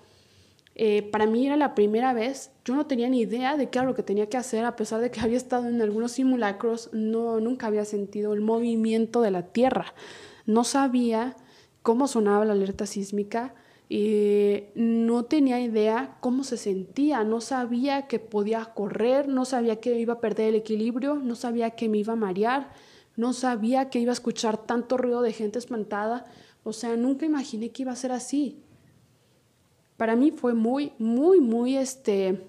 eh, 0.78 1.08
para 1.10 1.24
mí 1.24 1.46
era 1.46 1.56
la 1.56 1.74
primera 1.74 2.12
vez, 2.12 2.50
yo 2.66 2.76
no 2.76 2.84
tenía 2.86 3.08
ni 3.08 3.20
idea 3.20 3.56
de 3.56 3.70
qué 3.70 3.78
era 3.78 3.88
lo 3.88 3.94
que 3.94 4.02
tenía 4.02 4.28
que 4.28 4.36
hacer, 4.36 4.66
a 4.66 4.76
pesar 4.76 5.00
de 5.00 5.10
que 5.10 5.20
había 5.22 5.38
estado 5.38 5.68
en 5.68 5.80
algunos 5.80 6.12
simulacros, 6.12 6.90
no, 6.92 7.40
nunca 7.40 7.66
había 7.66 7.86
sentido 7.86 8.34
el 8.34 8.42
movimiento 8.42 9.22
de 9.22 9.30
la 9.30 9.46
Tierra. 9.46 9.94
No 10.44 10.64
sabía 10.64 11.34
cómo 11.80 12.06
sonaba 12.06 12.44
la 12.44 12.52
alerta 12.52 12.84
sísmica, 12.84 13.54
y 13.88 14.64
no 14.74 15.24
tenía 15.24 15.60
idea 15.60 16.16
cómo 16.20 16.44
se 16.44 16.56
sentía, 16.56 17.24
no 17.24 17.40
sabía 17.40 18.06
que 18.06 18.18
podía 18.18 18.64
correr, 18.64 19.28
no 19.28 19.44
sabía 19.44 19.76
que 19.76 19.98
iba 19.98 20.14
a 20.14 20.20
perder 20.20 20.48
el 20.48 20.54
equilibrio, 20.56 21.14
no 21.14 21.36
sabía 21.36 21.70
que 21.70 21.88
me 21.88 21.98
iba 21.98 22.14
a 22.14 22.16
marear, 22.16 22.72
no 23.14 23.32
sabía 23.32 23.88
que 23.88 24.00
iba 24.00 24.10
a 24.10 24.12
escuchar 24.12 24.58
tanto 24.58 24.98
ruido 24.98 25.22
de 25.22 25.32
gente 25.32 25.58
espantada, 25.58 26.26
o 26.64 26.72
sea, 26.72 26.96
nunca 26.96 27.24
imaginé 27.24 27.70
que 27.70 27.82
iba 27.82 27.92
a 27.92 27.96
ser 27.96 28.10
así 28.10 28.60
para 29.96 30.16
mí 30.16 30.30
fue 30.30 30.54
muy, 30.54 30.92
muy, 30.98 31.40
muy 31.40 31.76
este, 31.76 32.48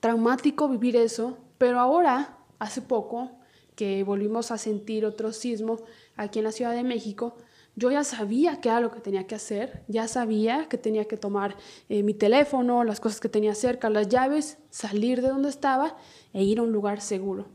traumático 0.00 0.68
vivir 0.68 0.96
eso, 0.96 1.38
pero 1.58 1.80
ahora, 1.80 2.38
hace 2.58 2.82
poco, 2.82 3.30
que 3.74 4.02
volvimos 4.02 4.50
a 4.50 4.58
sentir 4.58 5.04
otro 5.04 5.32
sismo 5.32 5.78
aquí 6.16 6.40
en 6.40 6.44
la 6.46 6.52
Ciudad 6.52 6.72
de 6.72 6.82
México, 6.82 7.36
yo 7.76 7.92
ya 7.92 8.02
sabía 8.02 8.60
qué 8.60 8.70
era 8.70 8.80
lo 8.80 8.90
que 8.90 8.98
tenía 8.98 9.28
que 9.28 9.36
hacer, 9.36 9.84
ya 9.86 10.08
sabía 10.08 10.68
que 10.68 10.78
tenía 10.78 11.04
que 11.04 11.16
tomar 11.16 11.56
eh, 11.88 12.02
mi 12.02 12.12
teléfono, 12.12 12.82
las 12.82 12.98
cosas 12.98 13.20
que 13.20 13.28
tenía 13.28 13.54
cerca, 13.54 13.88
las 13.88 14.08
llaves, 14.08 14.58
salir 14.70 15.22
de 15.22 15.28
donde 15.28 15.48
estaba 15.48 15.96
e 16.32 16.42
ir 16.42 16.58
a 16.58 16.62
un 16.62 16.72
lugar 16.72 17.00
seguro. 17.00 17.46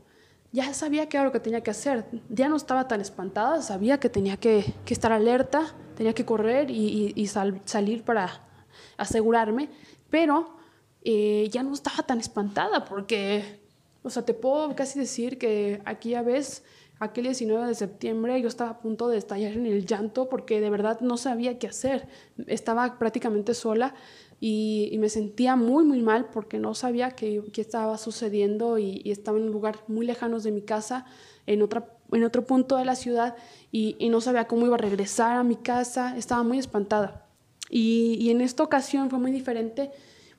Ya 0.50 0.72
sabía 0.72 1.10
qué 1.10 1.18
era 1.18 1.26
lo 1.26 1.32
que 1.32 1.40
tenía 1.40 1.62
que 1.62 1.70
hacer, 1.70 2.06
ya 2.30 2.48
no 2.48 2.56
estaba 2.56 2.88
tan 2.88 3.02
espantada, 3.02 3.60
sabía 3.60 4.00
que 4.00 4.08
tenía 4.08 4.38
que, 4.38 4.72
estar 4.86 5.12
alerta, 5.12 5.74
tenía 5.94 6.14
que 6.14 6.24
correr 6.24 6.70
y, 6.70 7.26
salir 7.26 8.02
para 8.02 8.48
asegurarme, 8.96 9.70
pero 10.10 10.56
eh, 11.02 11.48
ya 11.50 11.62
no 11.62 11.74
estaba 11.74 12.02
tan 12.06 12.18
espantada 12.18 12.84
porque, 12.84 13.60
o 14.02 14.10
sea, 14.10 14.24
te 14.24 14.32
puedo 14.32 14.74
casi 14.74 14.98
decir 14.98 15.38
que 15.38 15.82
aquí 15.84 16.10
ya 16.10 16.22
ves, 16.22 16.64
aquel 16.98 17.24
19 17.24 17.66
de 17.66 17.74
septiembre 17.74 18.40
yo 18.40 18.48
estaba 18.48 18.70
a 18.70 18.80
punto 18.80 19.08
de 19.08 19.18
estallar 19.18 19.52
en 19.52 19.66
el 19.66 19.84
llanto 19.84 20.28
porque 20.28 20.60
de 20.60 20.70
verdad 20.70 21.00
no 21.00 21.16
sabía 21.16 21.58
qué 21.58 21.66
hacer. 21.66 22.08
Estaba 22.46 22.98
prácticamente 22.98 23.54
sola 23.54 23.94
y, 24.40 24.96
me 24.98 25.08
sentía 25.08 25.56
muy, 25.56 25.84
muy 25.84 26.00
mal 26.00 26.30
porque 26.30 26.58
no 26.58 26.74
sabía 26.74 27.10
qué, 27.12 27.42
qué 27.52 27.60
estaba 27.60 27.98
sucediendo 27.98 28.78
y, 28.78 29.02
estaba 29.04 29.38
en 29.38 29.44
un 29.44 29.52
lugar 29.52 29.80
muy 29.88 30.06
lejano 30.06 30.40
de 30.40 30.52
mi 30.52 30.62
casa, 30.62 31.04
en, 31.46 31.62
otra, 31.62 31.86
en 32.12 32.24
otro 32.24 32.46
punto 32.46 32.76
de 32.76 32.84
la 32.84 32.94
ciudad 32.94 33.36
y, 33.70 33.96
y 33.98 34.08
no 34.08 34.20
sabía 34.20 34.46
cómo 34.46 34.66
iba 34.66 34.76
a 34.76 34.78
regresar 34.78 35.36
a 35.36 35.44
mi 35.44 35.56
casa. 35.56 36.16
Estaba 36.16 36.42
muy 36.42 36.58
espantada. 36.58 37.23
Y, 37.70 38.30
en 38.30 38.40
esta 38.40 38.62
ocasión 38.62 39.10
fue 39.10 39.18
muy 39.18 39.32
diferente 39.32 39.90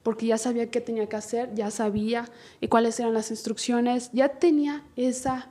porque 0.04 0.28
ya 0.28 0.38
sabía 0.38 0.70
qué 0.70 0.82
tenía 0.82 1.10
que 1.10 1.16
hacer, 1.16 1.54
ya 1.56 1.72
sabía 1.72 2.30
eh, 2.62 2.70
cuáles 2.70 3.00
eran 3.00 3.14
las 3.14 3.32
instrucciones, 3.32 4.12
ya 4.14 4.30
tenía 4.30 4.84
esa, 4.96 5.50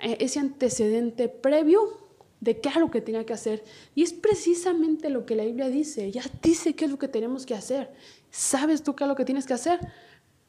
eh, 0.00 0.16
ese 0.20 0.40
antecedente 0.40 1.28
previo 1.28 1.80
de 2.40 2.58
qué 2.58 2.70
era 2.70 2.80
lo 2.80 2.90
que 2.90 3.02
tenía 3.02 3.26
que 3.26 3.34
hacer. 3.34 3.62
Y 3.94 4.02
es 4.02 4.14
precisamente 4.14 5.10
lo 5.10 5.26
que 5.26 5.36
la 5.36 5.44
Biblia 5.44 5.68
dice, 5.68 6.10
ya 6.10 6.22
dice 6.42 6.74
qué 6.74 6.86
es 6.86 6.90
lo 6.90 6.98
que 6.98 7.08
tenemos 7.08 7.44
que 7.44 7.54
hacer. 7.54 7.92
¿Sabes 8.30 8.82
tú 8.82 8.96
qué 8.96 9.04
es 9.04 9.08
lo 9.08 9.14
que 9.14 9.26
tienes 9.26 9.46
que 9.46 9.52
hacer? 9.52 9.78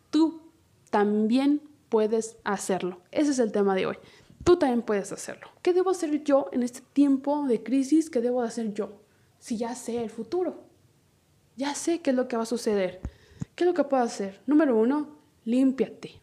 Tú 0.10 0.42
también 0.90 1.62
puedes 1.90 2.38
hacerlo. 2.46 3.02
Ese 3.12 3.32
es 3.32 3.40
el 3.40 3.52
tema 3.52 3.76
de 3.76 3.86
hoy. 3.86 3.98
Tú 4.44 4.58
también 4.58 4.82
puedes 4.82 5.12
hacerlo. 5.12 5.48
¿Qué 5.62 5.74
debo 5.74 5.92
hacer 5.92 6.24
yo 6.24 6.50
en 6.52 6.64
este 6.64 6.82
tiempo 6.94 7.46
de 7.46 7.62
crisis? 7.62 8.10
¿Qué 8.10 8.22
debo 8.22 8.42
hacer 8.42 8.74
yo? 8.74 9.03
Si 9.44 9.58
ya 9.58 9.76
sé 9.76 10.02
el 10.02 10.10
futuro? 10.10 10.62
Ya 11.58 11.76
sé 11.76 12.00
qué 12.00 12.12
es 12.12 12.16
lo 12.16 12.30
que 12.30 12.38
va 12.38 12.44
a 12.44 12.46
suceder. 12.46 13.02
¿Qué 13.56 13.66
es 13.66 13.68
lo 13.68 13.74
que 13.74 13.84
puedo 13.84 14.02
hacer? 14.02 14.40
Número 14.48 14.80
uno, 14.80 15.18
límpiate. 15.44 16.22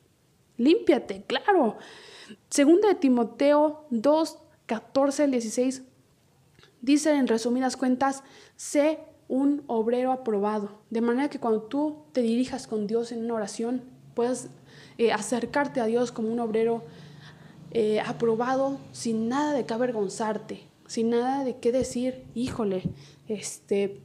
Límpiate, 0.57 1.25
claro. 1.27 1.77
Segunda 2.49 2.89
de 2.89 2.95
Timoteo 2.95 3.85
2, 3.91 4.39
14 4.65 5.25
al 5.25 5.33
16 5.33 5.83
dice 6.81 7.15
en 7.15 7.27
resumidas 7.27 7.77
cuentas, 7.77 8.25
sé 8.57 9.01
un 9.29 9.65
obrero 9.67 10.13
aprobado, 10.13 10.81
de 10.89 11.03
manera 11.03 11.29
que 11.29 11.39
cuando 11.39 11.61
tú 11.61 11.99
te 12.13 12.23
dirijas 12.23 12.67
con 12.67 12.87
Dios 12.87 13.13
en 13.13 13.23
una 13.27 13.35
oración, 13.35 13.83
puedas 14.15 14.49
eh, 14.97 15.13
acercarte 15.13 15.83
a 15.83 15.85
Dios 15.85 16.11
como 16.11 16.33
un 16.33 16.41
obrero 16.41 16.85
eh, 17.71 18.01
aprobado 18.01 18.79
sin 18.93 19.29
nada 19.29 19.53
de 19.53 19.67
que 19.67 19.75
avergonzarte, 19.75 20.70
sin 20.91 21.11
nada 21.11 21.45
de 21.45 21.57
qué 21.59 21.71
decir, 21.71 22.25
híjole, 22.35 22.83
este, 23.29 24.01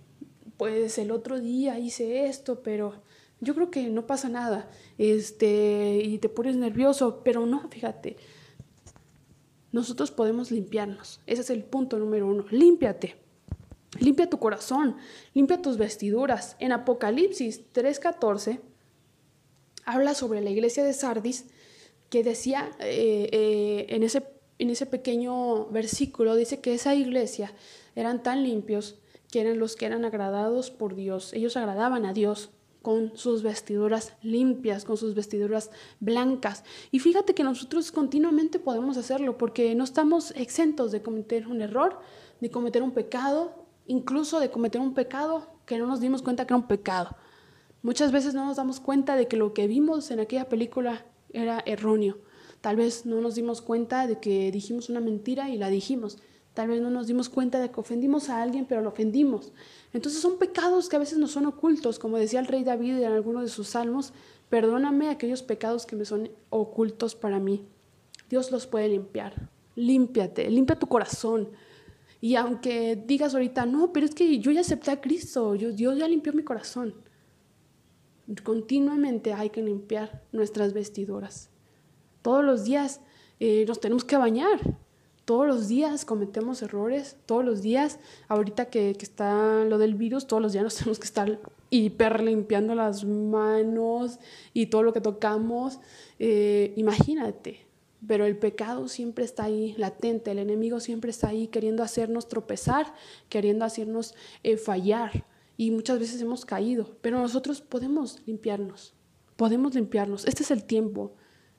pues 0.55 0.99
el 0.99 1.09
otro 1.09 1.39
día 1.39 1.79
hice 1.79 2.27
esto, 2.27 2.61
pero 2.61 3.01
yo 3.41 3.55
creo 3.55 3.71
que 3.71 3.89
no 3.89 4.05
pasa 4.05 4.29
nada, 4.29 4.69
este, 4.99 5.99
y 6.03 6.19
te 6.19 6.29
pones 6.29 6.57
nervioso, 6.57 7.23
pero 7.23 7.47
no, 7.47 7.67
fíjate, 7.71 8.17
nosotros 9.71 10.11
podemos 10.11 10.51
limpiarnos, 10.51 11.21
ese 11.25 11.41
es 11.41 11.49
el 11.49 11.63
punto 11.63 11.97
número 11.97 12.27
uno, 12.27 12.45
límpiate. 12.51 13.15
Limpia 13.99 14.29
tu 14.29 14.37
corazón, 14.37 14.97
limpia 15.33 15.63
tus 15.63 15.77
vestiduras. 15.77 16.55
En 16.59 16.73
Apocalipsis 16.73 17.63
3:14 17.73 18.59
habla 19.85 20.13
sobre 20.13 20.41
la 20.41 20.51
iglesia 20.51 20.83
de 20.83 20.93
Sardis 20.93 21.45
que 22.09 22.21
decía 22.21 22.69
eh, 22.79 23.29
eh, 23.31 23.85
en 23.89 24.03
ese 24.03 24.34
en 24.59 24.69
ese 24.69 24.85
pequeño 24.85 25.65
versículo 25.67 26.35
dice 26.35 26.61
que 26.61 26.73
esa 26.73 26.95
iglesia 26.95 27.53
eran 27.95 28.23
tan 28.23 28.43
limpios 28.43 28.95
que 29.31 29.41
eran 29.41 29.59
los 29.59 29.75
que 29.75 29.85
eran 29.85 30.05
agradados 30.05 30.71
por 30.71 30.95
Dios. 30.95 31.33
Ellos 31.33 31.57
agradaban 31.57 32.05
a 32.05 32.13
Dios 32.13 32.51
con 32.81 33.17
sus 33.17 33.41
vestiduras 33.41 34.13
limpias, 34.21 34.85
con 34.85 34.97
sus 34.97 35.15
vestiduras 35.15 35.71
blancas. 35.99 36.63
Y 36.91 36.99
fíjate 36.99 37.33
que 37.33 37.43
nosotros 37.43 37.91
continuamente 37.91 38.59
podemos 38.59 38.97
hacerlo 38.97 39.37
porque 39.37 39.73
no 39.75 39.83
estamos 39.83 40.31
exentos 40.31 40.91
de 40.91 41.01
cometer 41.01 41.47
un 41.47 41.61
error, 41.61 41.99
de 42.39 42.51
cometer 42.51 42.83
un 42.83 42.91
pecado 42.91 43.65
incluso 43.87 44.39
de 44.39 44.49
cometer 44.49 44.81
un 44.81 44.93
pecado 44.93 45.47
que 45.65 45.77
no 45.77 45.87
nos 45.87 45.99
dimos 45.99 46.21
cuenta 46.21 46.45
que 46.45 46.53
era 46.53 46.61
un 46.61 46.67
pecado. 46.67 47.15
Muchas 47.81 48.11
veces 48.11 48.33
no 48.33 48.45
nos 48.45 48.57
damos 48.57 48.79
cuenta 48.79 49.15
de 49.15 49.27
que 49.27 49.37
lo 49.37 49.53
que 49.53 49.67
vimos 49.67 50.09
en 50.11 50.19
aquella 50.19 50.49
película 50.49 51.05
era 51.31 51.61
erróneo. 51.65 52.17
Tal 52.65 52.77
vez 52.77 53.05
no 53.05 53.21
nos 53.21 53.35
dimos 53.35 53.61
cuenta 53.61 54.07
de 54.07 54.17
que 54.17 54.51
dijimos 54.51 54.89
una 54.89 54.99
mentira 54.99 55.51
y 55.51 55.57
la 55.59 55.69
dijimos. 55.69 56.17
Tal 56.55 56.67
vez 56.67 56.81
no 56.81 56.89
nos 56.89 57.05
dimos 57.05 57.29
cuenta 57.29 57.59
de 57.59 57.69
que 57.69 57.79
ofendimos 57.79 58.27
a 58.27 58.41
alguien, 58.41 58.65
pero 58.65 58.81
lo 58.81 58.89
ofendimos. 58.89 59.53
Entonces 59.93 60.19
son 60.19 60.39
pecados 60.39 60.89
que 60.89 60.95
a 60.95 60.99
veces 60.99 61.19
nos 61.19 61.29
son 61.29 61.45
ocultos, 61.45 61.99
como 61.99 62.17
decía 62.17 62.39
el 62.39 62.47
rey 62.47 62.63
David 62.63 62.97
en 62.97 63.11
alguno 63.11 63.41
de 63.41 63.49
sus 63.49 63.67
salmos, 63.67 64.13
perdóname 64.49 65.09
aquellos 65.09 65.43
pecados 65.43 65.85
que 65.85 65.95
me 65.95 66.05
son 66.05 66.31
ocultos 66.49 67.13
para 67.13 67.37
mí. 67.39 67.67
Dios 68.31 68.51
los 68.51 68.65
puede 68.65 68.89
limpiar. 68.89 69.47
Límpiate, 69.75 70.49
limpia 70.49 70.79
tu 70.79 70.87
corazón. 70.87 71.49
Y 72.19 72.33
aunque 72.33 72.95
digas 72.95 73.35
ahorita, 73.35 73.67
no, 73.67 73.93
pero 73.93 74.07
es 74.07 74.15
que 74.15 74.39
yo 74.39 74.49
ya 74.49 74.61
acepté 74.61 74.89
a 74.89 75.01
Cristo, 75.01 75.53
yo, 75.53 75.71
Dios 75.71 75.99
ya 75.99 76.07
limpió 76.07 76.33
mi 76.33 76.41
corazón. 76.41 76.95
Continuamente 78.41 79.33
hay 79.33 79.51
que 79.51 79.61
limpiar 79.61 80.23
nuestras 80.31 80.73
vestiduras. 80.73 81.51
Todos 82.25 82.43
los 82.43 82.63
días 82.63 83.01
eh, 83.39 83.65
nos 83.67 83.79
tenemos 83.79 84.03
que 84.03 84.17
bañar 84.17 84.59
todos 85.25 85.47
los 85.47 85.67
días 85.67 86.05
cometemos 86.05 86.61
errores, 86.61 87.17
todos 87.25 87.43
los 87.43 87.63
días, 87.63 87.99
ahorita 88.27 88.65
que, 88.65 88.91
está 88.91 89.65
lo 89.65 89.79
del 89.79 89.95
virus, 89.95 90.27
todos 90.27 90.41
los 90.41 90.53
días 90.53 90.63
nos 90.63 90.75
tenemos 90.77 90.99
que 90.99 91.05
estar 91.05 91.39
hiper 91.71 92.21
limpiando 92.21 92.75
las 92.75 93.03
manos 93.03 94.19
y 94.53 94.67
todo 94.67 94.83
lo 94.83 94.93
que 94.93 95.01
tocamos. 95.01 95.79
Eh, 96.19 96.73
imagínate, 96.77 97.65
pero 98.07 98.25
el 98.25 98.37
pecado 98.37 98.87
siempre 98.87 99.25
está 99.25 99.45
ahí 99.45 99.73
latente, 99.77 100.31
el 100.31 100.39
enemigo 100.39 100.79
siempre 100.79 101.09
está 101.09 101.29
ahí 101.29 101.47
queriendo 101.47 101.81
hacernos 101.81 102.27
tropezar, 102.27 102.93
queriendo 103.27 103.65
hacernos 103.65 104.13
eh, 104.43 104.57
fallar. 104.57 105.25
Y 105.57 105.71
muchas 105.71 105.97
veces 105.99 106.21
hemos 106.21 106.45
caído, 106.45 106.97
pero 107.01 107.17
nosotros 107.17 107.61
podemos 107.61 108.21
limpiarnos, 108.27 108.93
podemos 109.37 109.73
limpiarnos. 109.73 110.25
Este 110.25 110.43
es 110.43 110.51
el 110.51 110.65
tiempo. 110.65 111.13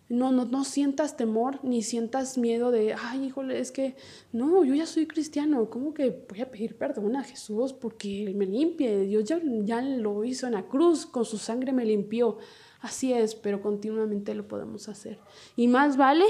No, 0.08 0.30
no, 0.30 0.44
no 0.44 0.62
sientas 0.62 1.16
temor 1.16 1.58
ni 1.64 1.82
sientas 1.82 2.38
miedo 2.38 2.70
de, 2.70 2.94
ay, 2.94 3.24
híjole, 3.24 3.58
es 3.58 3.72
que 3.72 3.96
no, 4.32 4.64
yo 4.64 4.74
ya 4.74 4.86
soy 4.86 5.06
cristiano, 5.06 5.68
¿cómo 5.68 5.94
que 5.94 6.24
voy 6.28 6.40
a 6.40 6.50
pedir 6.50 6.76
perdón 6.78 7.16
a 7.16 7.24
Jesús 7.24 7.72
porque 7.72 8.32
me 8.36 8.46
limpie? 8.46 9.00
Dios 9.00 9.24
ya, 9.24 9.40
ya 9.64 9.82
lo 9.82 10.24
hizo 10.24 10.46
en 10.46 10.52
la 10.52 10.68
cruz, 10.68 11.06
con 11.06 11.24
su 11.24 11.38
sangre 11.38 11.72
me 11.72 11.84
limpió. 11.84 12.38
Así 12.80 13.12
es, 13.12 13.34
pero 13.34 13.60
continuamente 13.60 14.34
lo 14.34 14.46
podemos 14.46 14.88
hacer. 14.88 15.18
Y 15.56 15.66
más 15.66 15.96
vale 15.96 16.24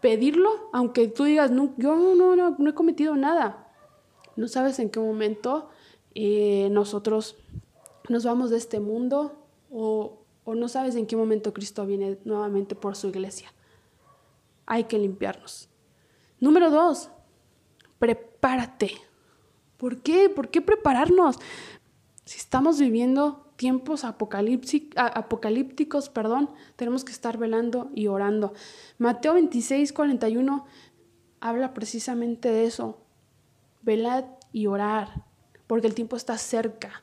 pedirlo, 0.00 0.68
aunque 0.72 1.08
tú 1.08 1.24
digas, 1.24 1.50
no, 1.50 1.74
yo 1.76 1.96
no, 1.96 2.36
no, 2.36 2.56
no 2.56 2.70
he 2.70 2.74
cometido 2.74 3.16
nada. 3.16 3.72
No 4.36 4.46
sabes 4.46 4.78
en 4.78 4.90
qué 4.90 5.00
momento 5.00 5.68
eh, 6.14 6.68
nosotros 6.70 7.36
nos 8.08 8.24
vamos 8.24 8.50
de 8.50 8.56
este 8.58 8.80
mundo 8.80 9.32
o 9.70 10.17
o 10.48 10.54
no 10.54 10.68
sabes 10.68 10.96
en 10.96 11.06
qué 11.06 11.14
momento 11.14 11.52
Cristo 11.52 11.84
viene 11.84 12.16
nuevamente 12.24 12.74
por 12.74 12.96
su 12.96 13.08
iglesia. 13.08 13.52
Hay 14.64 14.84
que 14.84 14.98
limpiarnos. 14.98 15.68
Número 16.40 16.70
dos, 16.70 17.10
prepárate. 17.98 18.92
¿Por 19.76 20.00
qué? 20.00 20.30
¿Por 20.30 20.48
qué 20.48 20.62
prepararnos? 20.62 21.36
Si 22.24 22.38
estamos 22.38 22.80
viviendo 22.80 23.52
tiempos 23.56 24.04
apocalípticos, 24.04 26.08
perdón, 26.08 26.48
tenemos 26.76 27.04
que 27.04 27.12
estar 27.12 27.36
velando 27.36 27.90
y 27.94 28.06
orando. 28.06 28.54
Mateo 28.96 29.34
26, 29.34 29.92
41 29.92 30.64
habla 31.40 31.74
precisamente 31.74 32.50
de 32.50 32.64
eso. 32.64 33.02
Velad 33.82 34.24
y 34.54 34.66
orar, 34.66 35.26
porque 35.66 35.88
el 35.88 35.94
tiempo 35.94 36.16
está 36.16 36.38
cerca. 36.38 37.02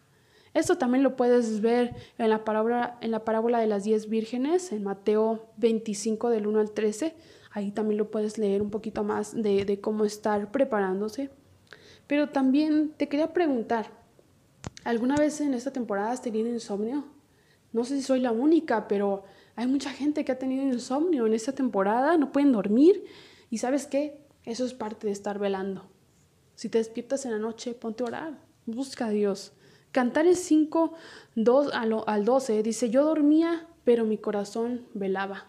Esto 0.56 0.78
también 0.78 1.04
lo 1.04 1.18
puedes 1.18 1.60
ver 1.60 1.94
en 2.18 2.30
la 2.30 2.46
parábola, 2.46 2.98
en 3.02 3.12
la 3.12 3.26
parábola 3.26 3.60
de 3.60 3.68
las 3.68 3.84
diez 3.84 4.08
vírgenes, 4.08 4.72
en 4.72 4.84
Mateo 4.84 5.50
25 5.58 6.30
del 6.30 6.48
1 6.48 6.62
al 6.62 6.72
13. 6.72 7.14
Ahí 7.52 7.72
también 7.72 7.98
lo 7.98 8.10
puedes 8.10 8.38
leer 8.38 8.62
un 8.62 8.70
poquito 8.70 9.04
más 9.04 9.36
de, 9.36 9.66
de 9.66 9.82
cómo 9.82 10.06
estar 10.06 10.54
preparándose. 10.54 11.30
Pero 12.08 12.30
también 12.30 12.94
te 12.96 13.10
quería 13.10 13.34
preguntar, 13.34 13.92
¿alguna 14.86 15.18
vez 15.18 15.42
en 15.42 15.54
esta 15.54 15.74
temporada 15.74 16.12
has 16.12 16.22
tenido 16.22 16.48
insomnio? 16.48 17.04
No 17.74 17.84
sé 17.84 17.98
si 17.98 18.04
soy 18.04 18.22
la 18.22 18.32
única, 18.32 18.88
pero 18.88 19.26
hay 19.58 19.68
mucha 19.68 19.90
gente 19.90 20.24
que 20.24 20.32
ha 20.32 20.40
tenido 20.40 20.64
insomnio 20.64 21.28
en 21.28 21.34
esta 21.34 21.52
temporada, 21.52 22.16
no 22.16 22.32
pueden 22.32 22.54
dormir. 22.54 23.04
¿Y 23.50 23.58
sabes 23.58 23.88
qué? 23.88 24.26
Eso 24.46 24.66
es 24.66 24.74
parte 24.74 25.08
de 25.08 25.12
estar 25.12 25.38
velando. 25.38 25.84
Si 26.56 26.70
te 26.70 26.78
despiertas 26.78 27.26
en 27.26 27.32
la 27.32 27.40
noche, 27.40 27.74
ponte 27.74 28.04
a 28.04 28.08
orar, 28.08 28.40
busca 28.66 29.08
a 29.08 29.10
Dios. 29.10 29.52
Cantares 29.96 30.40
5, 30.40 30.92
2 31.36 31.70
al 31.74 32.26
12 32.26 32.64
dice, 32.64 32.90
yo 32.90 33.06
dormía, 33.06 33.66
pero 33.86 34.04
mi 34.04 34.18
corazón 34.18 34.86
velaba. 34.94 35.46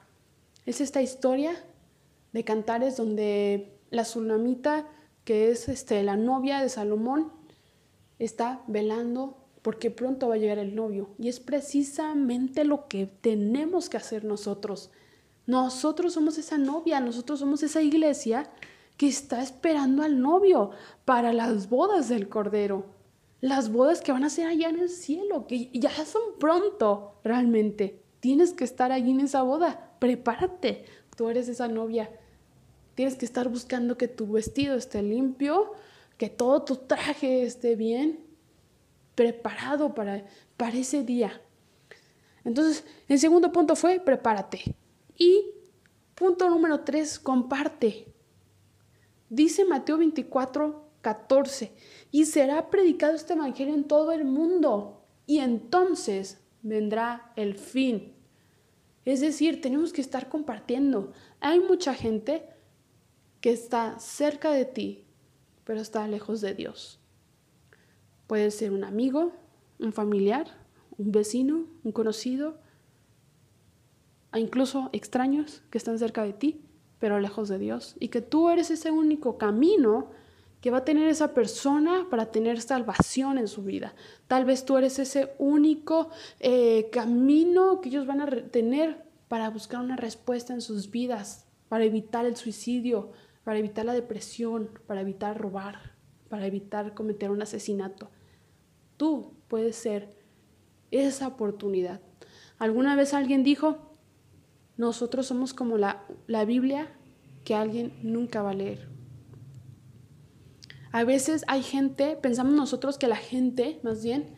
Es 0.67 0.81
esta 0.81 1.03
historia 1.03 1.53
de 2.33 2.45
Cantares 2.45 2.97
donde 2.97 3.77
la 3.91 4.05
Sulamita, 4.05 4.87
que 5.25 5.51
es 5.51 5.69
este, 5.69 6.01
la 6.05 6.17
novia 6.17 6.63
de 6.63 6.69
Salomón, 6.69 7.33
está 8.21 8.63
velando 8.69 9.37
porque 9.63 9.91
pronto 9.91 10.29
va 10.29 10.37
a 10.37 10.39
llegar 10.39 10.59
el 10.59 10.77
novio. 10.77 11.11
Y 11.19 11.27
es 11.29 11.41
precisamente 11.41 12.65
lo 12.65 12.87
que 12.87 13.07
tenemos 13.07 13.89
que 13.89 13.97
hacer 13.97 14.25
nosotros. 14.25 14.93
Nosotros 15.49 16.13
somos 16.13 16.39
esa 16.39 16.57
novia, 16.57 17.01
nosotros 17.01 17.41
somos 17.41 17.65
esa 17.65 17.83
iglesia 17.83 18.49
que 18.97 19.09
está 19.09 19.43
esperando 19.43 20.05
al 20.05 20.21
novio 20.21 20.71
para 21.05 21.33
las 21.33 21.69
bodas 21.69 22.09
del 22.09 22.29
Cordero 22.29 22.95
las 23.41 23.71
bodas 23.71 24.01
que 24.01 24.13
van 24.13 24.25
a 24.25 24.31
ser 24.31 24.47
allá 24.47 24.69
en 24.69 24.79
el 24.79 24.89
cielo, 24.89 25.47
que 25.47 25.71
ya 25.73 25.91
son 26.05 26.39
pronto 26.39 27.21
realmente. 27.23 28.03
Tienes 28.21 28.53
que 28.53 28.65
estar 28.65 28.93
allí 28.93 29.11
en 29.11 29.21
esa 29.21 29.43
boda. 29.43 29.95
Prepárate. 29.99 30.85
Tú 31.17 31.29
eres 31.29 31.49
esa 31.49 31.69
novia. 31.69 32.11
Tienes 32.95 33.17
que 33.17 33.27
estar 33.27 33.49
buscando 33.49 33.99
que 33.99 34.09
tu 34.09 34.27
vestido 34.33 34.75
esté 34.77 35.03
limpio, 35.03 35.73
que 36.17 36.31
todo 36.31 36.63
tu 36.63 36.77
traje 36.77 37.43
esté 37.43 37.77
bien, 37.77 38.21
preparado 39.15 39.95
para, 39.95 40.25
para 40.57 40.77
ese 40.77 41.03
día. 41.03 41.41
Entonces, 42.45 42.85
el 43.09 43.19
segundo 43.19 43.53
punto 43.53 43.77
fue 43.77 44.01
prepárate. 44.01 44.75
Y 45.19 45.51
punto 46.15 46.49
número 46.49 46.81
tres, 46.81 47.19
comparte. 47.19 48.07
Dice 49.29 49.65
Mateo 49.65 49.99
24, 49.99 50.87
14 51.03 51.73
y 52.11 52.27
será 52.27 52.71
predicado 52.71 53.15
este 53.15 53.35
Evangelio 53.35 53.75
en 53.75 53.85
todo 53.85 54.13
el 54.13 54.25
mundo 54.25 55.05
y 55.27 55.39
entonces 55.39 56.41
vendrá 56.63 57.33
el 57.37 57.55
fin. 57.55 58.15
Es 59.05 59.21
decir, 59.21 59.61
tenemos 59.61 59.93
que 59.93 60.01
estar 60.01 60.29
compartiendo. 60.29 61.13
Hay 61.41 61.61
mucha 61.61 61.95
gente 61.95 62.49
que 63.41 63.51
está 63.51 63.99
cerca 63.99 64.51
de 64.51 64.65
ti, 64.65 65.05
pero 65.65 65.81
está 65.81 66.07
lejos 66.09 66.41
de 66.41 66.55
Dios. 66.55 67.01
Puede 68.27 68.51
ser 68.51 68.73
un 68.73 68.83
amigo, 68.83 69.33
un 69.79 69.93
familiar, 69.93 70.47
un 70.99 71.13
vecino, 71.13 71.67
un 71.85 71.93
conocido, 71.93 72.59
e 74.33 74.41
incluso 74.41 74.91
extraños 74.93 75.63
que 75.71 75.79
están 75.79 75.99
cerca 75.99 76.25
de 76.25 76.33
ti, 76.33 76.63
pero 76.99 77.21
lejos 77.21 77.49
de 77.49 77.59
Dios. 77.59 77.97
Y 78.01 78.09
que 78.09 78.21
tú 78.21 78.51
eres 78.51 78.71
ese 78.71 78.91
único 78.91 79.39
camino 79.39 80.11
que 80.67 80.73
va 80.73 80.79
a 80.79 80.85
tener 80.85 81.09
esa 81.09 81.33
persona 81.33 82.09
para 82.11 82.33
tener 82.33 82.61
salvación 82.61 83.39
en 83.39 83.47
su 83.47 83.63
vida. 83.63 83.95
Tal 84.27 84.45
vez 84.45 84.65
tú 84.65 84.77
eres 84.77 84.99
ese 84.99 85.33
único 85.39 86.11
eh, 86.41 86.89
camino 86.91 87.81
que 87.81 87.89
ellos 87.89 88.05
van 88.05 88.21
a 88.21 88.27
tener 88.27 89.07
para 89.29 89.49
buscar 89.49 89.81
una 89.81 89.95
respuesta 89.95 90.53
en 90.55 90.61
sus 90.61 90.91
vidas, 90.91 91.47
para 91.69 91.85
evitar 91.85 92.27
el 92.27 92.35
suicidio, 92.35 93.13
para 93.45 93.61
evitar 93.61 93.85
la 93.85 93.93
depresión, 93.93 94.71
para 94.89 95.03
evitar 95.03 95.41
robar, 95.41 95.95
para 96.29 96.47
evitar 96.49 96.95
cometer 96.95 97.31
un 97.31 97.43
asesinato. 97.43 98.11
Tú 98.97 99.35
puedes 99.47 99.77
ser 99.77 100.17
esa 100.91 101.29
oportunidad. 101.29 102.01
¿Alguna 102.59 102.97
vez 102.97 103.15
alguien 103.15 103.45
dijo, 103.45 103.97
nosotros 104.77 105.29
somos 105.29 105.55
como 105.55 105.79
la, 105.79 106.05
la 106.27 106.45
Biblia 106.45 106.93
que 107.45 107.55
alguien 107.55 107.93
nunca 108.03 108.43
va 108.43 108.51
a 108.51 108.55
leer? 108.55 108.96
A 110.97 111.05
veces 111.05 111.45
hay 111.47 111.63
gente, 111.63 112.17
pensamos 112.17 112.55
nosotros 112.55 112.97
que 112.97 113.07
la 113.07 113.17
gente, 113.17 113.79
más 113.83 114.03
bien, 114.03 114.31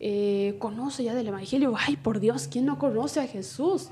eh, 0.00 0.56
conoce 0.58 1.04
ya 1.04 1.14
del 1.14 1.26
Evangelio. 1.26 1.74
Ay, 1.76 1.98
por 1.98 2.20
Dios, 2.20 2.48
¿quién 2.50 2.64
no 2.64 2.78
conoce 2.78 3.20
a 3.20 3.26
Jesús? 3.26 3.90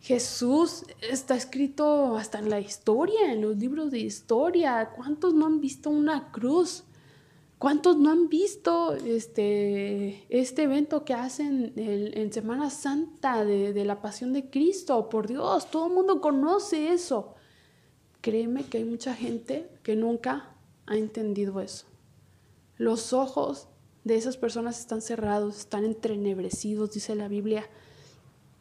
Jesús 0.00 0.84
está 1.08 1.36
escrito 1.36 2.16
hasta 2.16 2.40
en 2.40 2.50
la 2.50 2.58
historia, 2.58 3.30
en 3.30 3.40
los 3.40 3.56
libros 3.56 3.92
de 3.92 4.00
historia. 4.00 4.90
¿Cuántos 4.96 5.32
no 5.32 5.46
han 5.46 5.60
visto 5.60 5.90
una 5.90 6.32
cruz? 6.32 6.82
¿Cuántos 7.58 7.96
no 7.96 8.10
han 8.10 8.28
visto 8.28 8.96
este, 8.96 10.26
este 10.28 10.64
evento 10.64 11.04
que 11.04 11.14
hacen 11.14 11.72
en, 11.76 12.32
Semana 12.32 12.68
Santa 12.68 13.44
de, 13.44 13.72
de, 13.72 13.84
la 13.84 14.02
Pasión 14.02 14.32
de 14.32 14.50
Cristo? 14.50 15.08
Por 15.08 15.28
Dios, 15.28 15.70
todo 15.70 15.86
el 15.86 15.92
mundo 15.92 16.20
conoce 16.20 16.92
eso. 16.92 17.36
Créeme 18.22 18.64
que 18.64 18.78
hay 18.78 18.84
mucha 18.84 19.14
gente 19.14 19.70
que 19.84 19.94
nunca 19.94 20.55
ha 20.86 20.96
entendido 20.96 21.60
eso. 21.60 21.86
Los 22.78 23.12
ojos 23.12 23.68
de 24.04 24.16
esas 24.16 24.36
personas 24.36 24.78
están 24.78 25.02
cerrados, 25.02 25.58
están 25.58 25.84
entrenebrecidos, 25.84 26.92
dice 26.92 27.14
la 27.14 27.28
Biblia. 27.28 27.68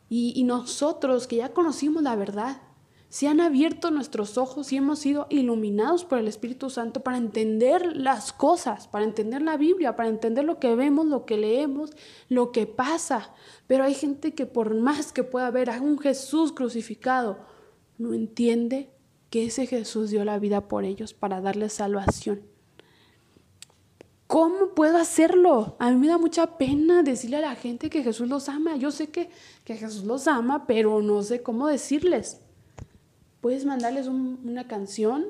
Y, 0.10 0.34
y 0.36 0.44
nosotros 0.44 1.28
que 1.28 1.38
ya 1.38 1.54
conocimos 1.54 2.04
la 2.04 2.16
verdad, 2.16 2.62
se 3.10 3.28
han 3.28 3.40
abierto 3.40 3.92
nuestros 3.92 4.38
ojos 4.38 4.74
y 4.74 4.78
hemos 4.78 5.00
sido 5.00 5.28
iluminados 5.30 6.04
por 6.04 6.20
el 6.20 6.28
Espíritu 6.28 6.70
Santo 6.70 7.02
para 7.02 7.18
entender 7.18 7.96
las 7.96 8.34
cosas, 8.34 8.90
para 8.90 9.06
entender 9.06 9.42
la 9.42 9.56
Biblia, 9.56 9.96
para 9.96 10.10
entender 10.10 10.44
lo 10.44 10.60
que 10.60 10.76
vemos, 10.76 11.06
lo 11.06 11.26
que 11.26 11.38
leemos, 11.38 11.92
lo 12.28 12.52
que 12.52 12.66
pasa. 12.66 13.34
Pero 13.68 13.86
hay 13.86 13.94
gente 13.94 14.34
que 14.34 14.46
por 14.46 14.76
más 14.76 15.14
que 15.14 15.24
pueda 15.24 15.50
ver 15.52 15.70
a 15.70 15.80
un 15.80 15.98
Jesús 15.98 16.52
crucificado, 16.52 17.38
no 17.98 18.14
entiende 18.14 18.90
que 19.36 19.48
ese 19.48 19.68
Jesús 19.68 20.12
dio 20.12 20.24
la 20.24 20.40
vida 20.40 20.70
por 20.70 20.86
ellos 20.86 21.14
para 21.14 21.42
darles 21.42 21.74
salvación. 21.74 22.44
¿Cómo 24.28 24.74
puedo 24.74 24.96
hacerlo? 24.96 25.76
A 25.78 25.92
mí 25.92 25.98
me 25.98 26.08
da 26.08 26.18
mucha 26.18 26.58
pena 26.58 27.04
decirle 27.04 27.36
a 27.36 27.42
la 27.42 27.56
gente 27.56 27.90
que 27.90 28.02
Jesús 28.02 28.30
los 28.30 28.48
ama. 28.48 28.78
Yo 28.78 28.92
sé 28.92 29.10
que, 29.10 29.30
que 29.66 29.76
Jesús 29.76 30.06
los 30.06 30.30
ama, 30.30 30.66
pero 30.66 31.02
no 31.02 31.22
sé 31.22 31.44
cómo 31.44 31.68
decirles. 31.68 32.40
Puedes 33.42 33.66
mandarles 33.66 34.08
una 34.08 34.70
canción, 34.70 35.26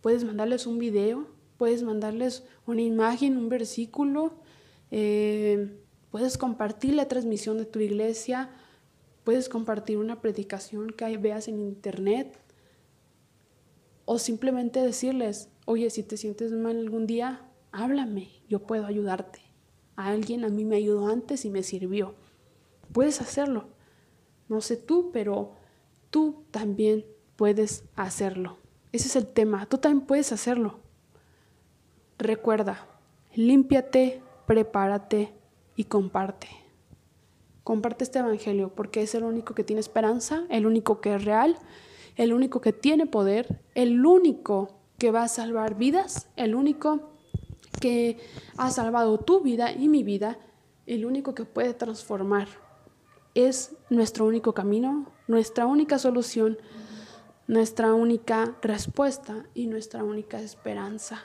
puedes 0.00 0.24
mandarles 0.24 0.66
un 0.66 0.78
video, 0.78 1.26
puedes 1.58 1.82
mandarles 1.82 2.42
una 2.64 2.80
imagen, 2.80 3.36
un 3.36 3.50
versículo, 3.50 4.32
eh, 4.90 5.78
puedes 6.10 6.38
compartir 6.38 6.94
la 6.94 7.06
transmisión 7.06 7.58
de 7.58 7.66
tu 7.66 7.80
iglesia, 7.80 8.48
puedes 9.24 9.50
compartir 9.50 9.98
una 9.98 10.22
predicación 10.22 10.88
que 10.88 11.18
veas 11.18 11.48
en 11.48 11.60
internet 11.60 12.45
o 14.06 14.18
simplemente 14.18 14.80
decirles, 14.80 15.50
oye, 15.66 15.90
si 15.90 16.02
te 16.02 16.16
sientes 16.16 16.52
mal 16.52 16.78
algún 16.78 17.06
día, 17.06 17.42
háblame, 17.72 18.30
yo 18.48 18.60
puedo 18.60 18.86
ayudarte. 18.86 19.40
A 19.96 20.08
alguien 20.08 20.44
a 20.44 20.48
mí 20.48 20.64
me 20.64 20.76
ayudó 20.76 21.08
antes 21.08 21.44
y 21.44 21.50
me 21.50 21.62
sirvió. 21.62 22.14
Puedes 22.92 23.20
hacerlo. 23.20 23.68
No 24.48 24.60
sé 24.60 24.76
tú, 24.76 25.10
pero 25.12 25.52
tú 26.10 26.44
también 26.50 27.04
puedes 27.34 27.84
hacerlo. 27.96 28.58
Ese 28.92 29.08
es 29.08 29.16
el 29.16 29.26
tema. 29.26 29.66
Tú 29.66 29.78
también 29.78 30.06
puedes 30.06 30.32
hacerlo. 30.32 30.78
Recuerda, 32.18 32.86
límpiate, 33.34 34.22
prepárate 34.46 35.34
y 35.74 35.84
comparte. 35.84 36.48
Comparte 37.64 38.04
este 38.04 38.20
Evangelio 38.20 38.72
porque 38.74 39.02
es 39.02 39.14
el 39.16 39.24
único 39.24 39.54
que 39.54 39.64
tiene 39.64 39.80
esperanza, 39.80 40.44
el 40.48 40.66
único 40.66 41.00
que 41.00 41.14
es 41.14 41.24
real, 41.24 41.58
el 42.16 42.32
único 42.32 42.60
que 42.60 42.72
tiene 42.72 43.06
poder, 43.06 43.60
el 43.74 44.04
único 44.04 44.78
que 44.98 45.10
va 45.10 45.22
a 45.22 45.28
salvar 45.28 45.76
vidas, 45.76 46.28
el 46.36 46.54
único 46.54 47.10
que 47.80 48.18
ha 48.56 48.70
salvado 48.70 49.18
tu 49.18 49.40
vida 49.40 49.72
y 49.72 49.88
mi 49.88 50.02
vida, 50.02 50.38
el 50.86 51.04
único 51.04 51.34
que 51.34 51.44
puede 51.44 51.74
transformar. 51.74 52.48
Es 53.34 53.76
nuestro 53.90 54.24
único 54.24 54.54
camino, 54.54 55.12
nuestra 55.28 55.66
única 55.66 55.98
solución 55.98 56.58
nuestra 57.46 57.94
única 57.94 58.56
respuesta 58.60 59.46
y 59.54 59.66
nuestra 59.66 60.02
única 60.02 60.40
esperanza. 60.40 61.22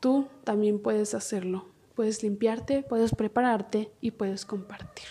Tú 0.00 0.28
también 0.44 0.80
puedes 0.80 1.14
hacerlo. 1.14 1.66
Puedes 1.94 2.22
limpiarte, 2.22 2.82
puedes 2.82 3.14
prepararte 3.14 3.92
y 4.00 4.12
puedes 4.12 4.46
compartir. 4.46 5.08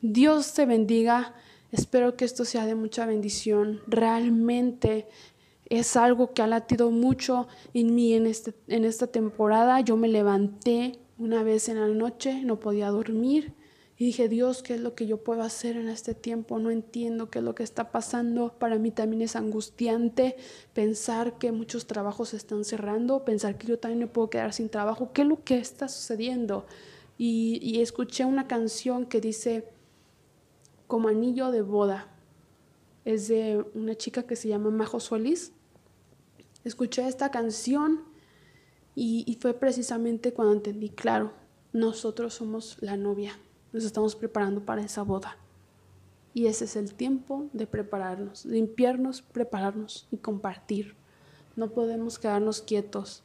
Dios 0.00 0.52
te 0.54 0.66
bendiga. 0.66 1.34
Espero 1.72 2.16
que 2.16 2.26
esto 2.26 2.44
sea 2.44 2.66
de 2.66 2.74
mucha 2.74 3.06
bendición. 3.06 3.80
Realmente 3.86 5.08
es 5.64 5.96
algo 5.96 6.34
que 6.34 6.42
ha 6.42 6.46
latido 6.46 6.90
mucho 6.90 7.48
en 7.72 7.94
mí 7.94 8.12
en, 8.12 8.26
este, 8.26 8.54
en 8.68 8.84
esta 8.84 9.06
temporada. 9.06 9.80
Yo 9.80 9.96
me 9.96 10.08
levanté 10.08 10.98
una 11.16 11.42
vez 11.42 11.70
en 11.70 11.80
la 11.80 11.88
noche, 11.88 12.42
no 12.44 12.60
podía 12.60 12.90
dormir 12.90 13.54
y 13.96 14.06
dije, 14.06 14.28
Dios, 14.28 14.62
¿qué 14.62 14.74
es 14.74 14.80
lo 14.80 14.94
que 14.94 15.06
yo 15.06 15.22
puedo 15.24 15.42
hacer 15.42 15.76
en 15.76 15.88
este 15.88 16.12
tiempo? 16.12 16.58
No 16.58 16.70
entiendo 16.70 17.30
qué 17.30 17.38
es 17.38 17.44
lo 17.44 17.54
que 17.54 17.62
está 17.62 17.90
pasando. 17.90 18.52
Para 18.58 18.76
mí 18.76 18.90
también 18.90 19.22
es 19.22 19.34
angustiante 19.34 20.36
pensar 20.74 21.38
que 21.38 21.52
muchos 21.52 21.86
trabajos 21.86 22.30
se 22.30 22.36
están 22.36 22.64
cerrando, 22.64 23.24
pensar 23.24 23.56
que 23.56 23.66
yo 23.66 23.78
también 23.78 24.00
me 24.00 24.06
puedo 24.08 24.28
quedar 24.28 24.52
sin 24.52 24.68
trabajo. 24.68 25.12
¿Qué 25.14 25.22
es 25.22 25.28
lo 25.28 25.42
que 25.42 25.56
está 25.56 25.88
sucediendo? 25.88 26.66
Y, 27.16 27.60
y 27.62 27.80
escuché 27.80 28.26
una 28.26 28.46
canción 28.46 29.06
que 29.06 29.20
dice, 29.22 29.68
como 30.92 31.08
anillo 31.08 31.50
de 31.50 31.62
boda. 31.62 32.06
Es 33.06 33.26
de 33.26 33.64
una 33.72 33.94
chica 33.94 34.24
que 34.24 34.36
se 34.36 34.48
llama 34.48 34.68
Majo 34.68 35.00
Solís. 35.00 35.54
Escuché 36.64 37.08
esta 37.08 37.30
canción 37.30 38.02
y, 38.94 39.24
y 39.26 39.36
fue 39.36 39.54
precisamente 39.54 40.34
cuando 40.34 40.52
entendí, 40.52 40.90
claro, 40.90 41.32
nosotros 41.72 42.34
somos 42.34 42.76
la 42.82 42.98
novia. 42.98 43.38
Nos 43.72 43.84
estamos 43.84 44.14
preparando 44.16 44.66
para 44.66 44.82
esa 44.82 45.00
boda. 45.00 45.38
Y 46.34 46.44
ese 46.44 46.66
es 46.66 46.76
el 46.76 46.92
tiempo 46.92 47.48
de 47.54 47.66
prepararnos, 47.66 48.44
limpiarnos, 48.44 49.22
prepararnos 49.22 50.06
y 50.10 50.18
compartir. 50.18 50.94
No 51.56 51.70
podemos 51.70 52.18
quedarnos 52.18 52.60
quietos. 52.60 53.22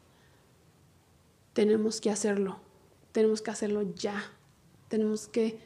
Tenemos 1.51 1.99
que 1.99 2.11
hacerlo. 2.11 2.61
Tenemos 3.11 3.41
que 3.41 3.51
hacerlo 3.51 3.93
ya. 3.93 4.23
Tenemos 4.87 5.27
que, 5.27 5.59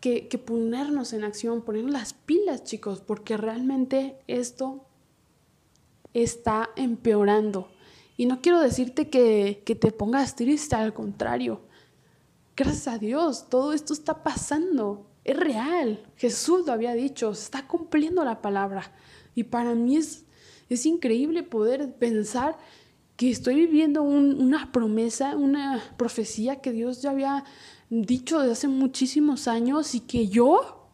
que, 0.00 0.26
ponernos 0.44 1.12
en 1.12 1.24
acción, 1.24 1.62
ponernos 1.62 1.92
las 1.92 2.12
pilas, 2.12 2.64
chicos, 2.64 3.00
porque 3.00 3.36
realmente 3.36 4.18
esto 4.26 4.84
está 6.14 6.70
empeorando. 6.76 7.68
Y 8.16 8.26
no 8.26 8.40
quiero 8.40 8.60
decirte 8.60 9.08
que, 9.08 9.62
que 9.64 9.74
te 9.74 9.92
pongas 9.92 10.34
triste, 10.34 10.74
al 10.76 10.94
contrario 10.94 11.60
gracias 12.58 12.88
a 12.88 12.98
Dios, 12.98 13.48
todo 13.48 13.72
esto 13.72 13.92
está 13.92 14.22
pasando. 14.24 15.06
Es 15.24 15.36
real. 15.36 16.04
Jesús 16.16 16.66
lo 16.66 16.72
había 16.72 16.92
dicho, 16.94 17.30
está 17.30 17.66
cumpliendo 17.66 18.24
la 18.24 18.42
palabra. 18.42 18.92
Y 19.34 19.44
para 19.44 19.74
mí 19.74 19.96
es, 19.96 20.24
es 20.68 20.84
increíble 20.84 21.44
poder 21.44 21.94
pensar 21.94 22.58
que 23.16 23.30
estoy 23.30 23.54
viviendo 23.54 24.02
una 24.02 24.72
promesa, 24.72 25.36
una 25.36 25.82
profecía 25.96 26.56
que 26.56 26.72
Dios 26.72 27.00
ya 27.02 27.10
había 27.10 27.44
dicho 27.90 28.40
desde 28.40 28.52
hace 28.52 28.68
muchísimos 28.68 29.48
años 29.48 29.94
y 29.94 30.00
que 30.00 30.28
yo 30.28 30.90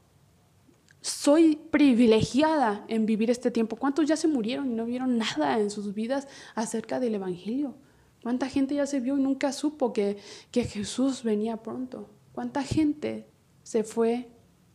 soy 1.01 1.57
privilegiada 1.57 2.85
en 2.89 3.05
vivir 3.05 3.31
este 3.31 3.51
tiempo. 3.51 3.77
¿Cuántos 3.77 4.07
ya 4.07 4.17
se 4.17 4.29
murieron 4.29 4.71
y 4.71 4.75
no 4.75 4.87
vieron 4.87 5.19
nada 5.19 5.59
en 5.59 5.71
sus 5.71 5.93
vidas 5.93 6.29
acerca 6.55 6.99
del 6.99 7.17
Evangelio? 7.17 7.75
¿Cuánta 8.23 8.49
gente 8.49 8.75
ya 8.75 8.87
se 8.87 9.01
vio 9.01 9.19
y 9.19 9.21
nunca 9.21 9.53
supo 9.53 9.93
que, 9.93 10.17
que 10.51 10.65
Jesús 10.65 11.23
venía 11.23 11.59
pronto? 11.59 12.09
¿Cuánta 12.33 12.63
gente 12.63 13.29
se 13.63 13.85
fue 13.85 14.31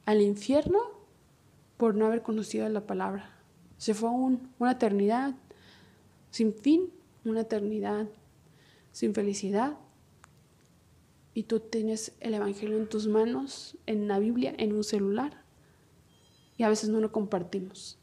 al 0.05 0.21
infierno 0.21 0.79
por 1.77 1.95
no 1.95 2.05
haber 2.05 2.21
conocido 2.21 2.69
la 2.69 2.85
palabra? 2.85 3.35
Se 3.77 3.95
fue 3.95 4.09
a 4.09 4.11
una 4.11 4.71
eternidad 4.71 5.33
sin 6.29 6.53
fin, 6.53 6.91
una 7.25 7.41
eternidad 7.41 8.07
sin 8.91 9.15
felicidad. 9.15 9.77
Y 11.33 11.43
tú 11.43 11.59
tienes 11.59 12.13
el 12.19 12.33
Evangelio 12.33 12.77
en 12.77 12.87
tus 12.87 13.07
manos, 13.07 13.77
en 13.85 14.07
la 14.07 14.19
Biblia, 14.19 14.53
en 14.57 14.73
un 14.73 14.83
celular. 14.83 15.43
Y 16.57 16.63
a 16.63 16.69
veces 16.69 16.89
no 16.89 16.99
lo 16.99 17.11
compartimos. 17.11 17.97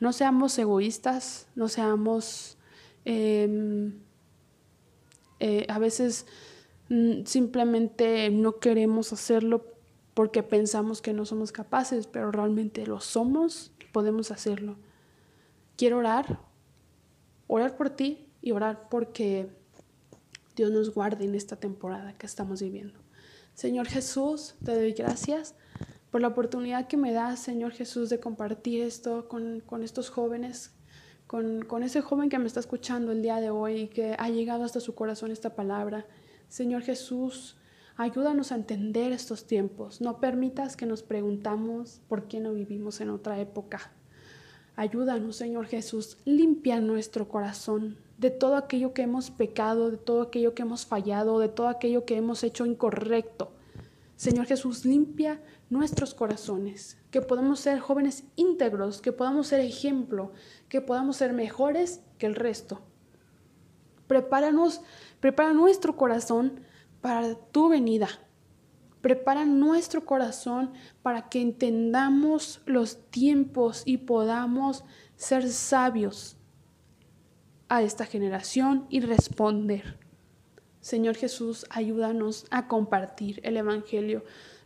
No 0.00 0.12
seamos 0.12 0.58
egoístas, 0.58 1.48
no 1.54 1.68
seamos... 1.68 2.58
Em, 3.04 4.00
eh, 5.38 5.66
a 5.68 5.78
veces 5.78 6.26
mm, 6.88 7.24
simplemente 7.24 8.30
no 8.30 8.58
queremos 8.58 9.12
hacerlo 9.12 9.64
porque 10.14 10.42
pensamos 10.42 11.02
que 11.02 11.12
no 11.12 11.26
somos 11.26 11.52
capaces, 11.52 12.06
pero 12.06 12.32
realmente 12.32 12.86
lo 12.86 13.00
somos, 13.00 13.70
podemos 13.92 14.30
hacerlo. 14.30 14.76
Quiero 15.76 15.98
orar, 15.98 16.40
orar 17.46 17.76
por 17.76 17.90
ti 17.90 18.26
y 18.40 18.52
orar 18.52 18.88
porque 18.88 19.50
Dios 20.56 20.72
nos 20.72 20.92
guarde 20.92 21.24
en 21.24 21.36
esta 21.36 21.56
temporada 21.56 22.18
que 22.18 22.26
estamos 22.26 22.60
viviendo. 22.60 22.98
Señor 23.54 23.86
Jesús, 23.86 24.56
te 24.64 24.74
doy 24.74 24.92
gracias 24.92 25.54
por 26.10 26.20
la 26.20 26.28
oportunidad 26.28 26.88
que 26.88 26.96
me 26.96 27.12
das, 27.12 27.38
Señor 27.38 27.72
Jesús, 27.72 28.10
de 28.10 28.18
compartir 28.18 28.82
esto 28.82 29.28
con, 29.28 29.60
con 29.60 29.84
estos 29.84 30.10
jóvenes 30.10 30.72
con, 31.26 31.82
ese 31.82 32.02
joven 32.02 32.28
que 32.28 32.38
me 32.38 32.46
está 32.46 32.60
escuchando 32.60 33.12
el 33.12 33.22
día 33.22 33.40
de 33.40 33.50
hoy 33.50 33.82
y 33.82 33.88
que 33.88 34.14
ha 34.18 34.28
llegado 34.28 34.64
hasta 34.64 34.80
su 34.80 34.94
corazón 34.94 35.32
esta 35.32 35.56
palabra. 35.56 36.06
Señor 36.48 36.82
Jesús, 36.82 37.56
ayúdanos 37.96 38.52
a 38.52 38.54
entender 38.54 39.12
estos 39.12 39.46
tiempos. 39.46 40.00
No 40.00 40.20
permitas 40.20 40.76
que 40.76 40.86
nos 40.86 41.02
preguntamos 41.02 42.00
por 42.08 42.28
qué 42.28 42.38
no 42.38 42.52
vivimos 42.52 43.00
en 43.00 43.10
otra 43.10 43.40
época. 43.40 43.92
Ayúdanos, 44.76 45.36
Señor 45.36 45.64
Jesús, 45.66 46.18
limpia 46.26 46.82
nuestro 46.82 47.28
corazón 47.28 47.96
de 48.18 48.30
todo 48.30 48.56
aquello 48.56 48.92
que 48.92 49.00
hemos 49.00 49.30
pecado, 49.30 49.90
de 49.90 49.96
todo 49.96 50.20
aquello 50.20 50.54
que 50.54 50.62
hemos 50.62 50.84
fallado, 50.84 51.38
de 51.38 51.48
todo 51.48 51.68
aquello 51.68 52.04
que 52.04 52.16
hemos 52.16 52.44
hecho 52.44 52.66
incorrecto. 52.66 53.52
Señor 54.16 54.44
Jesús, 54.44 54.84
limpia 54.84 55.40
nuestros 55.70 56.12
corazones, 56.12 56.98
que 57.10 57.22
podamos 57.22 57.60
ser 57.60 57.78
jóvenes 57.78 58.24
íntegros, 58.36 59.00
que 59.00 59.12
podamos 59.12 59.46
ser 59.46 59.60
ejemplo, 59.60 60.32
que 60.68 60.82
podamos 60.82 61.16
ser 61.16 61.32
mejores 61.32 62.02
que 62.18 62.26
el 62.26 62.34
resto. 62.34 62.82
Prepáranos, 64.06 64.82
prepara 65.20 65.54
nuestro 65.54 65.96
corazón 65.96 66.60
para 67.00 67.34
tu 67.34 67.70
venida. 67.70 68.08
Prepara 69.06 69.44
nuestro 69.44 70.04
corazón 70.04 70.72
para 71.00 71.28
que 71.28 71.40
entendamos 71.40 72.60
los 72.66 73.08
tiempos 73.12 73.84
y 73.84 73.98
podamos 73.98 74.82
ser 75.14 75.48
sabios 75.48 76.36
a 77.68 77.82
esta 77.82 78.04
generación 78.04 78.84
y 78.90 78.98
responder. 78.98 79.96
Señor 80.80 81.14
Jesús, 81.14 81.66
ayúdanos 81.70 82.46
a 82.50 82.66
compartir 82.66 83.38
el 83.44 83.56
Evangelio. 83.56 84.24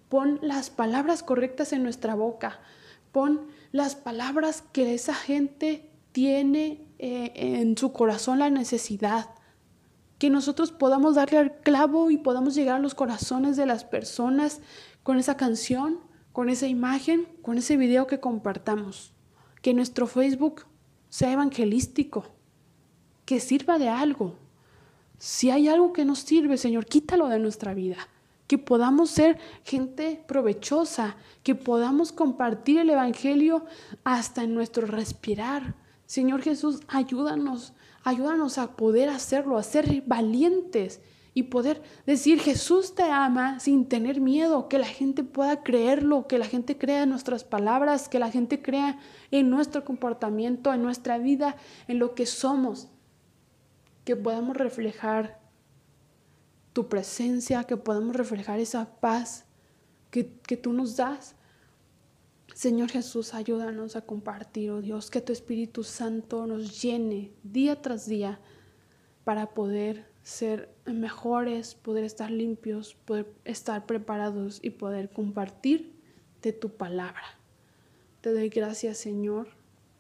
Pon 0.09 0.39
las 0.41 0.71
palabras 0.71 1.23
correctas 1.23 1.75
en 1.75 1.83
nuestra 1.83 2.15
boca. 2.15 2.61
Pon 3.13 3.47
las 3.73 3.95
palabras 3.95 4.65
que 4.73 4.95
esa 4.95 5.13
gente 5.13 5.91
tiene 6.13 6.87
eh, 6.99 7.33
en 7.35 7.77
su 7.77 7.93
corazón 7.93 8.39
la 8.39 8.49
necesidad. 8.49 9.35
Que 10.21 10.31
nosotros 10.31 10.71
podamos 10.71 11.17
darle 11.17 11.39
al 11.39 11.57
clavo 11.57 12.13
y 12.13 12.17
podamos 12.17 12.55
llegar 12.55 12.77
a 12.77 12.81
los 12.81 12.95
corazones 12.95 13.57
de 13.57 13.67
las 13.67 13.83
personas 13.83 14.61
con 15.03 15.19
esa 15.19 15.37
canción, 15.37 15.99
con 16.31 16.49
esa 16.49 16.69
imagen, 16.69 17.27
con 17.43 17.59
ese 17.59 17.77
video 17.77 18.07
que 18.07 18.21
compartamos. 18.21 19.13
Que 19.63 19.75
nuestro 19.75 20.07
Facebook 20.07 20.67
sea 21.09 21.33
evangelístico, 21.33 22.27
que 23.25 23.41
sirva 23.41 23.81
de 23.81 23.89
algo, 23.89 24.37
si 25.21 25.51
hay 25.51 25.69
algo 25.69 25.93
que 25.93 26.07
nos 26.07 26.21
sirve, 26.21 26.57
Señor, 26.57 26.87
quítalo 26.87 27.29
de 27.29 27.39
nuestra 27.39 27.75
vida. 27.75 27.99
Que 28.47 28.57
podamos 28.57 29.11
ser 29.11 29.39
gente 29.65 30.25
provechosa, 30.27 31.15
que 31.43 31.55
podamos 31.55 32.11
compartir 32.11 32.79
el 32.79 32.89
Evangelio 32.89 33.67
hasta 34.03 34.45
en 34.45 34.55
nuestro 34.55 34.87
respirar. 34.87 35.75
Señor 36.07 36.41
Jesús, 36.41 36.81
ayúdanos, 36.89 37.75
ayúdanos 38.03 38.59
a 38.59 38.77
poder 38.77 39.09
hacerlo, 39.09 39.59
a 39.59 39.63
ser 39.63 40.03
valientes 40.07 41.01
y 41.33 41.45
poder 41.45 41.83
decir 42.07 42.41
Jesús 42.41 42.95
te 42.95 43.05
ama 43.05 43.61
sin 43.61 43.89
tener 43.89 44.21
miedo, 44.21 44.69
que 44.69 44.79
la 44.79 44.87
gente 44.87 45.23
pueda 45.23 45.63
creerlo, 45.63 46.27
que 46.27 46.39
la 46.39 46.47
gente 46.47 46.77
crea 46.77 47.05
en 47.05 47.11
nuestras 47.11 47.45
palabras, 47.45 48.09
que 48.09 48.19
la 48.19 48.31
gente 48.31 48.63
crea 48.63 48.99
en 49.31 49.49
nuestro 49.49 49.85
comportamiento, 49.85 50.73
en 50.73 50.83
nuestra 50.83 51.19
vida, 51.19 51.57
en 51.87 51.99
lo 51.99 52.15
que 52.15 52.27
somos 52.27 52.89
que 54.05 54.17
podamos 54.17 54.57
reflejar 54.57 55.41
tu 56.73 56.89
presencia, 56.89 57.65
que 57.65 57.77
podamos 57.77 58.17
reflejar 58.17 58.59
esa 58.59 59.01
paz 59.01 59.45
que, 60.11 60.39
que 60.41 60.57
tú 60.57 60.73
nos 60.73 60.97
das. 60.97 61.37
Señor 62.55 62.91
Jesús, 62.91 63.35
ayúdanos 63.35 63.97
a 63.97 64.03
compartir, 64.03 64.71
oh 64.71 64.83
Dios, 64.83 65.11
que 65.11 65.21
tu 65.21 65.33
Espíritu 65.33 65.83
Santo 65.85 66.47
nos 66.47 66.83
llene 66.83 67.33
día 67.43 67.81
tras 67.81 68.07
día 68.07 68.41
para 69.25 69.55
poder 69.55 70.07
ser 70.23 70.69
mejores, 70.85 71.75
poder 71.75 72.05
estar 72.05 72.31
limpios, 72.31 72.95
poder 73.05 73.33
estar 73.45 73.87
preparados 73.87 74.59
y 74.63 74.71
poder 74.71 75.11
compartir 75.11 75.93
de 76.43 76.53
tu 76.53 76.71
palabra. 76.71 77.23
Te 78.21 78.33
doy 78.33 78.49
gracias, 78.49 78.99
Señor. 78.99 79.49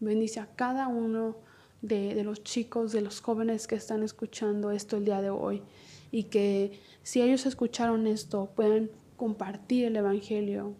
Bendice 0.00 0.40
a 0.40 0.46
cada 0.54 0.88
uno 0.88 1.36
de, 1.82 2.22
los 2.24 2.42
chicos, 2.42 2.92
de 2.92 3.00
los 3.00 3.20
jóvenes 3.20 3.66
que 3.66 3.74
están 3.74 4.02
escuchando 4.02 4.70
esto 4.70 4.96
el 4.96 5.04
día 5.04 5.22
de 5.22 5.30
hoy 5.30 5.62
y 6.10 6.24
que 6.24 6.78
si 7.02 7.22
ellos 7.22 7.46
escucharon 7.46 8.06
esto 8.06 8.50
puedan 8.54 8.90
compartir 9.16 9.86
el 9.86 9.96
Evangelio 9.96 10.74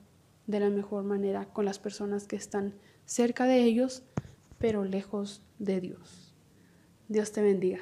de 0.51 0.61
la 0.61 0.69
mejor 0.69 1.05
manera 1.05 1.47
con 1.47 1.65
las 1.65 1.79
personas 1.79 2.27
que 2.27 2.37
están 2.37 2.75
cerca 3.05 3.47
de 3.47 3.63
ellos, 3.63 4.03
pero 4.59 4.85
lejos 4.85 5.43
de 5.59 5.81
Dios. 5.81 6.35
Dios 7.09 7.31
te 7.33 7.41
bendiga. 7.41 7.81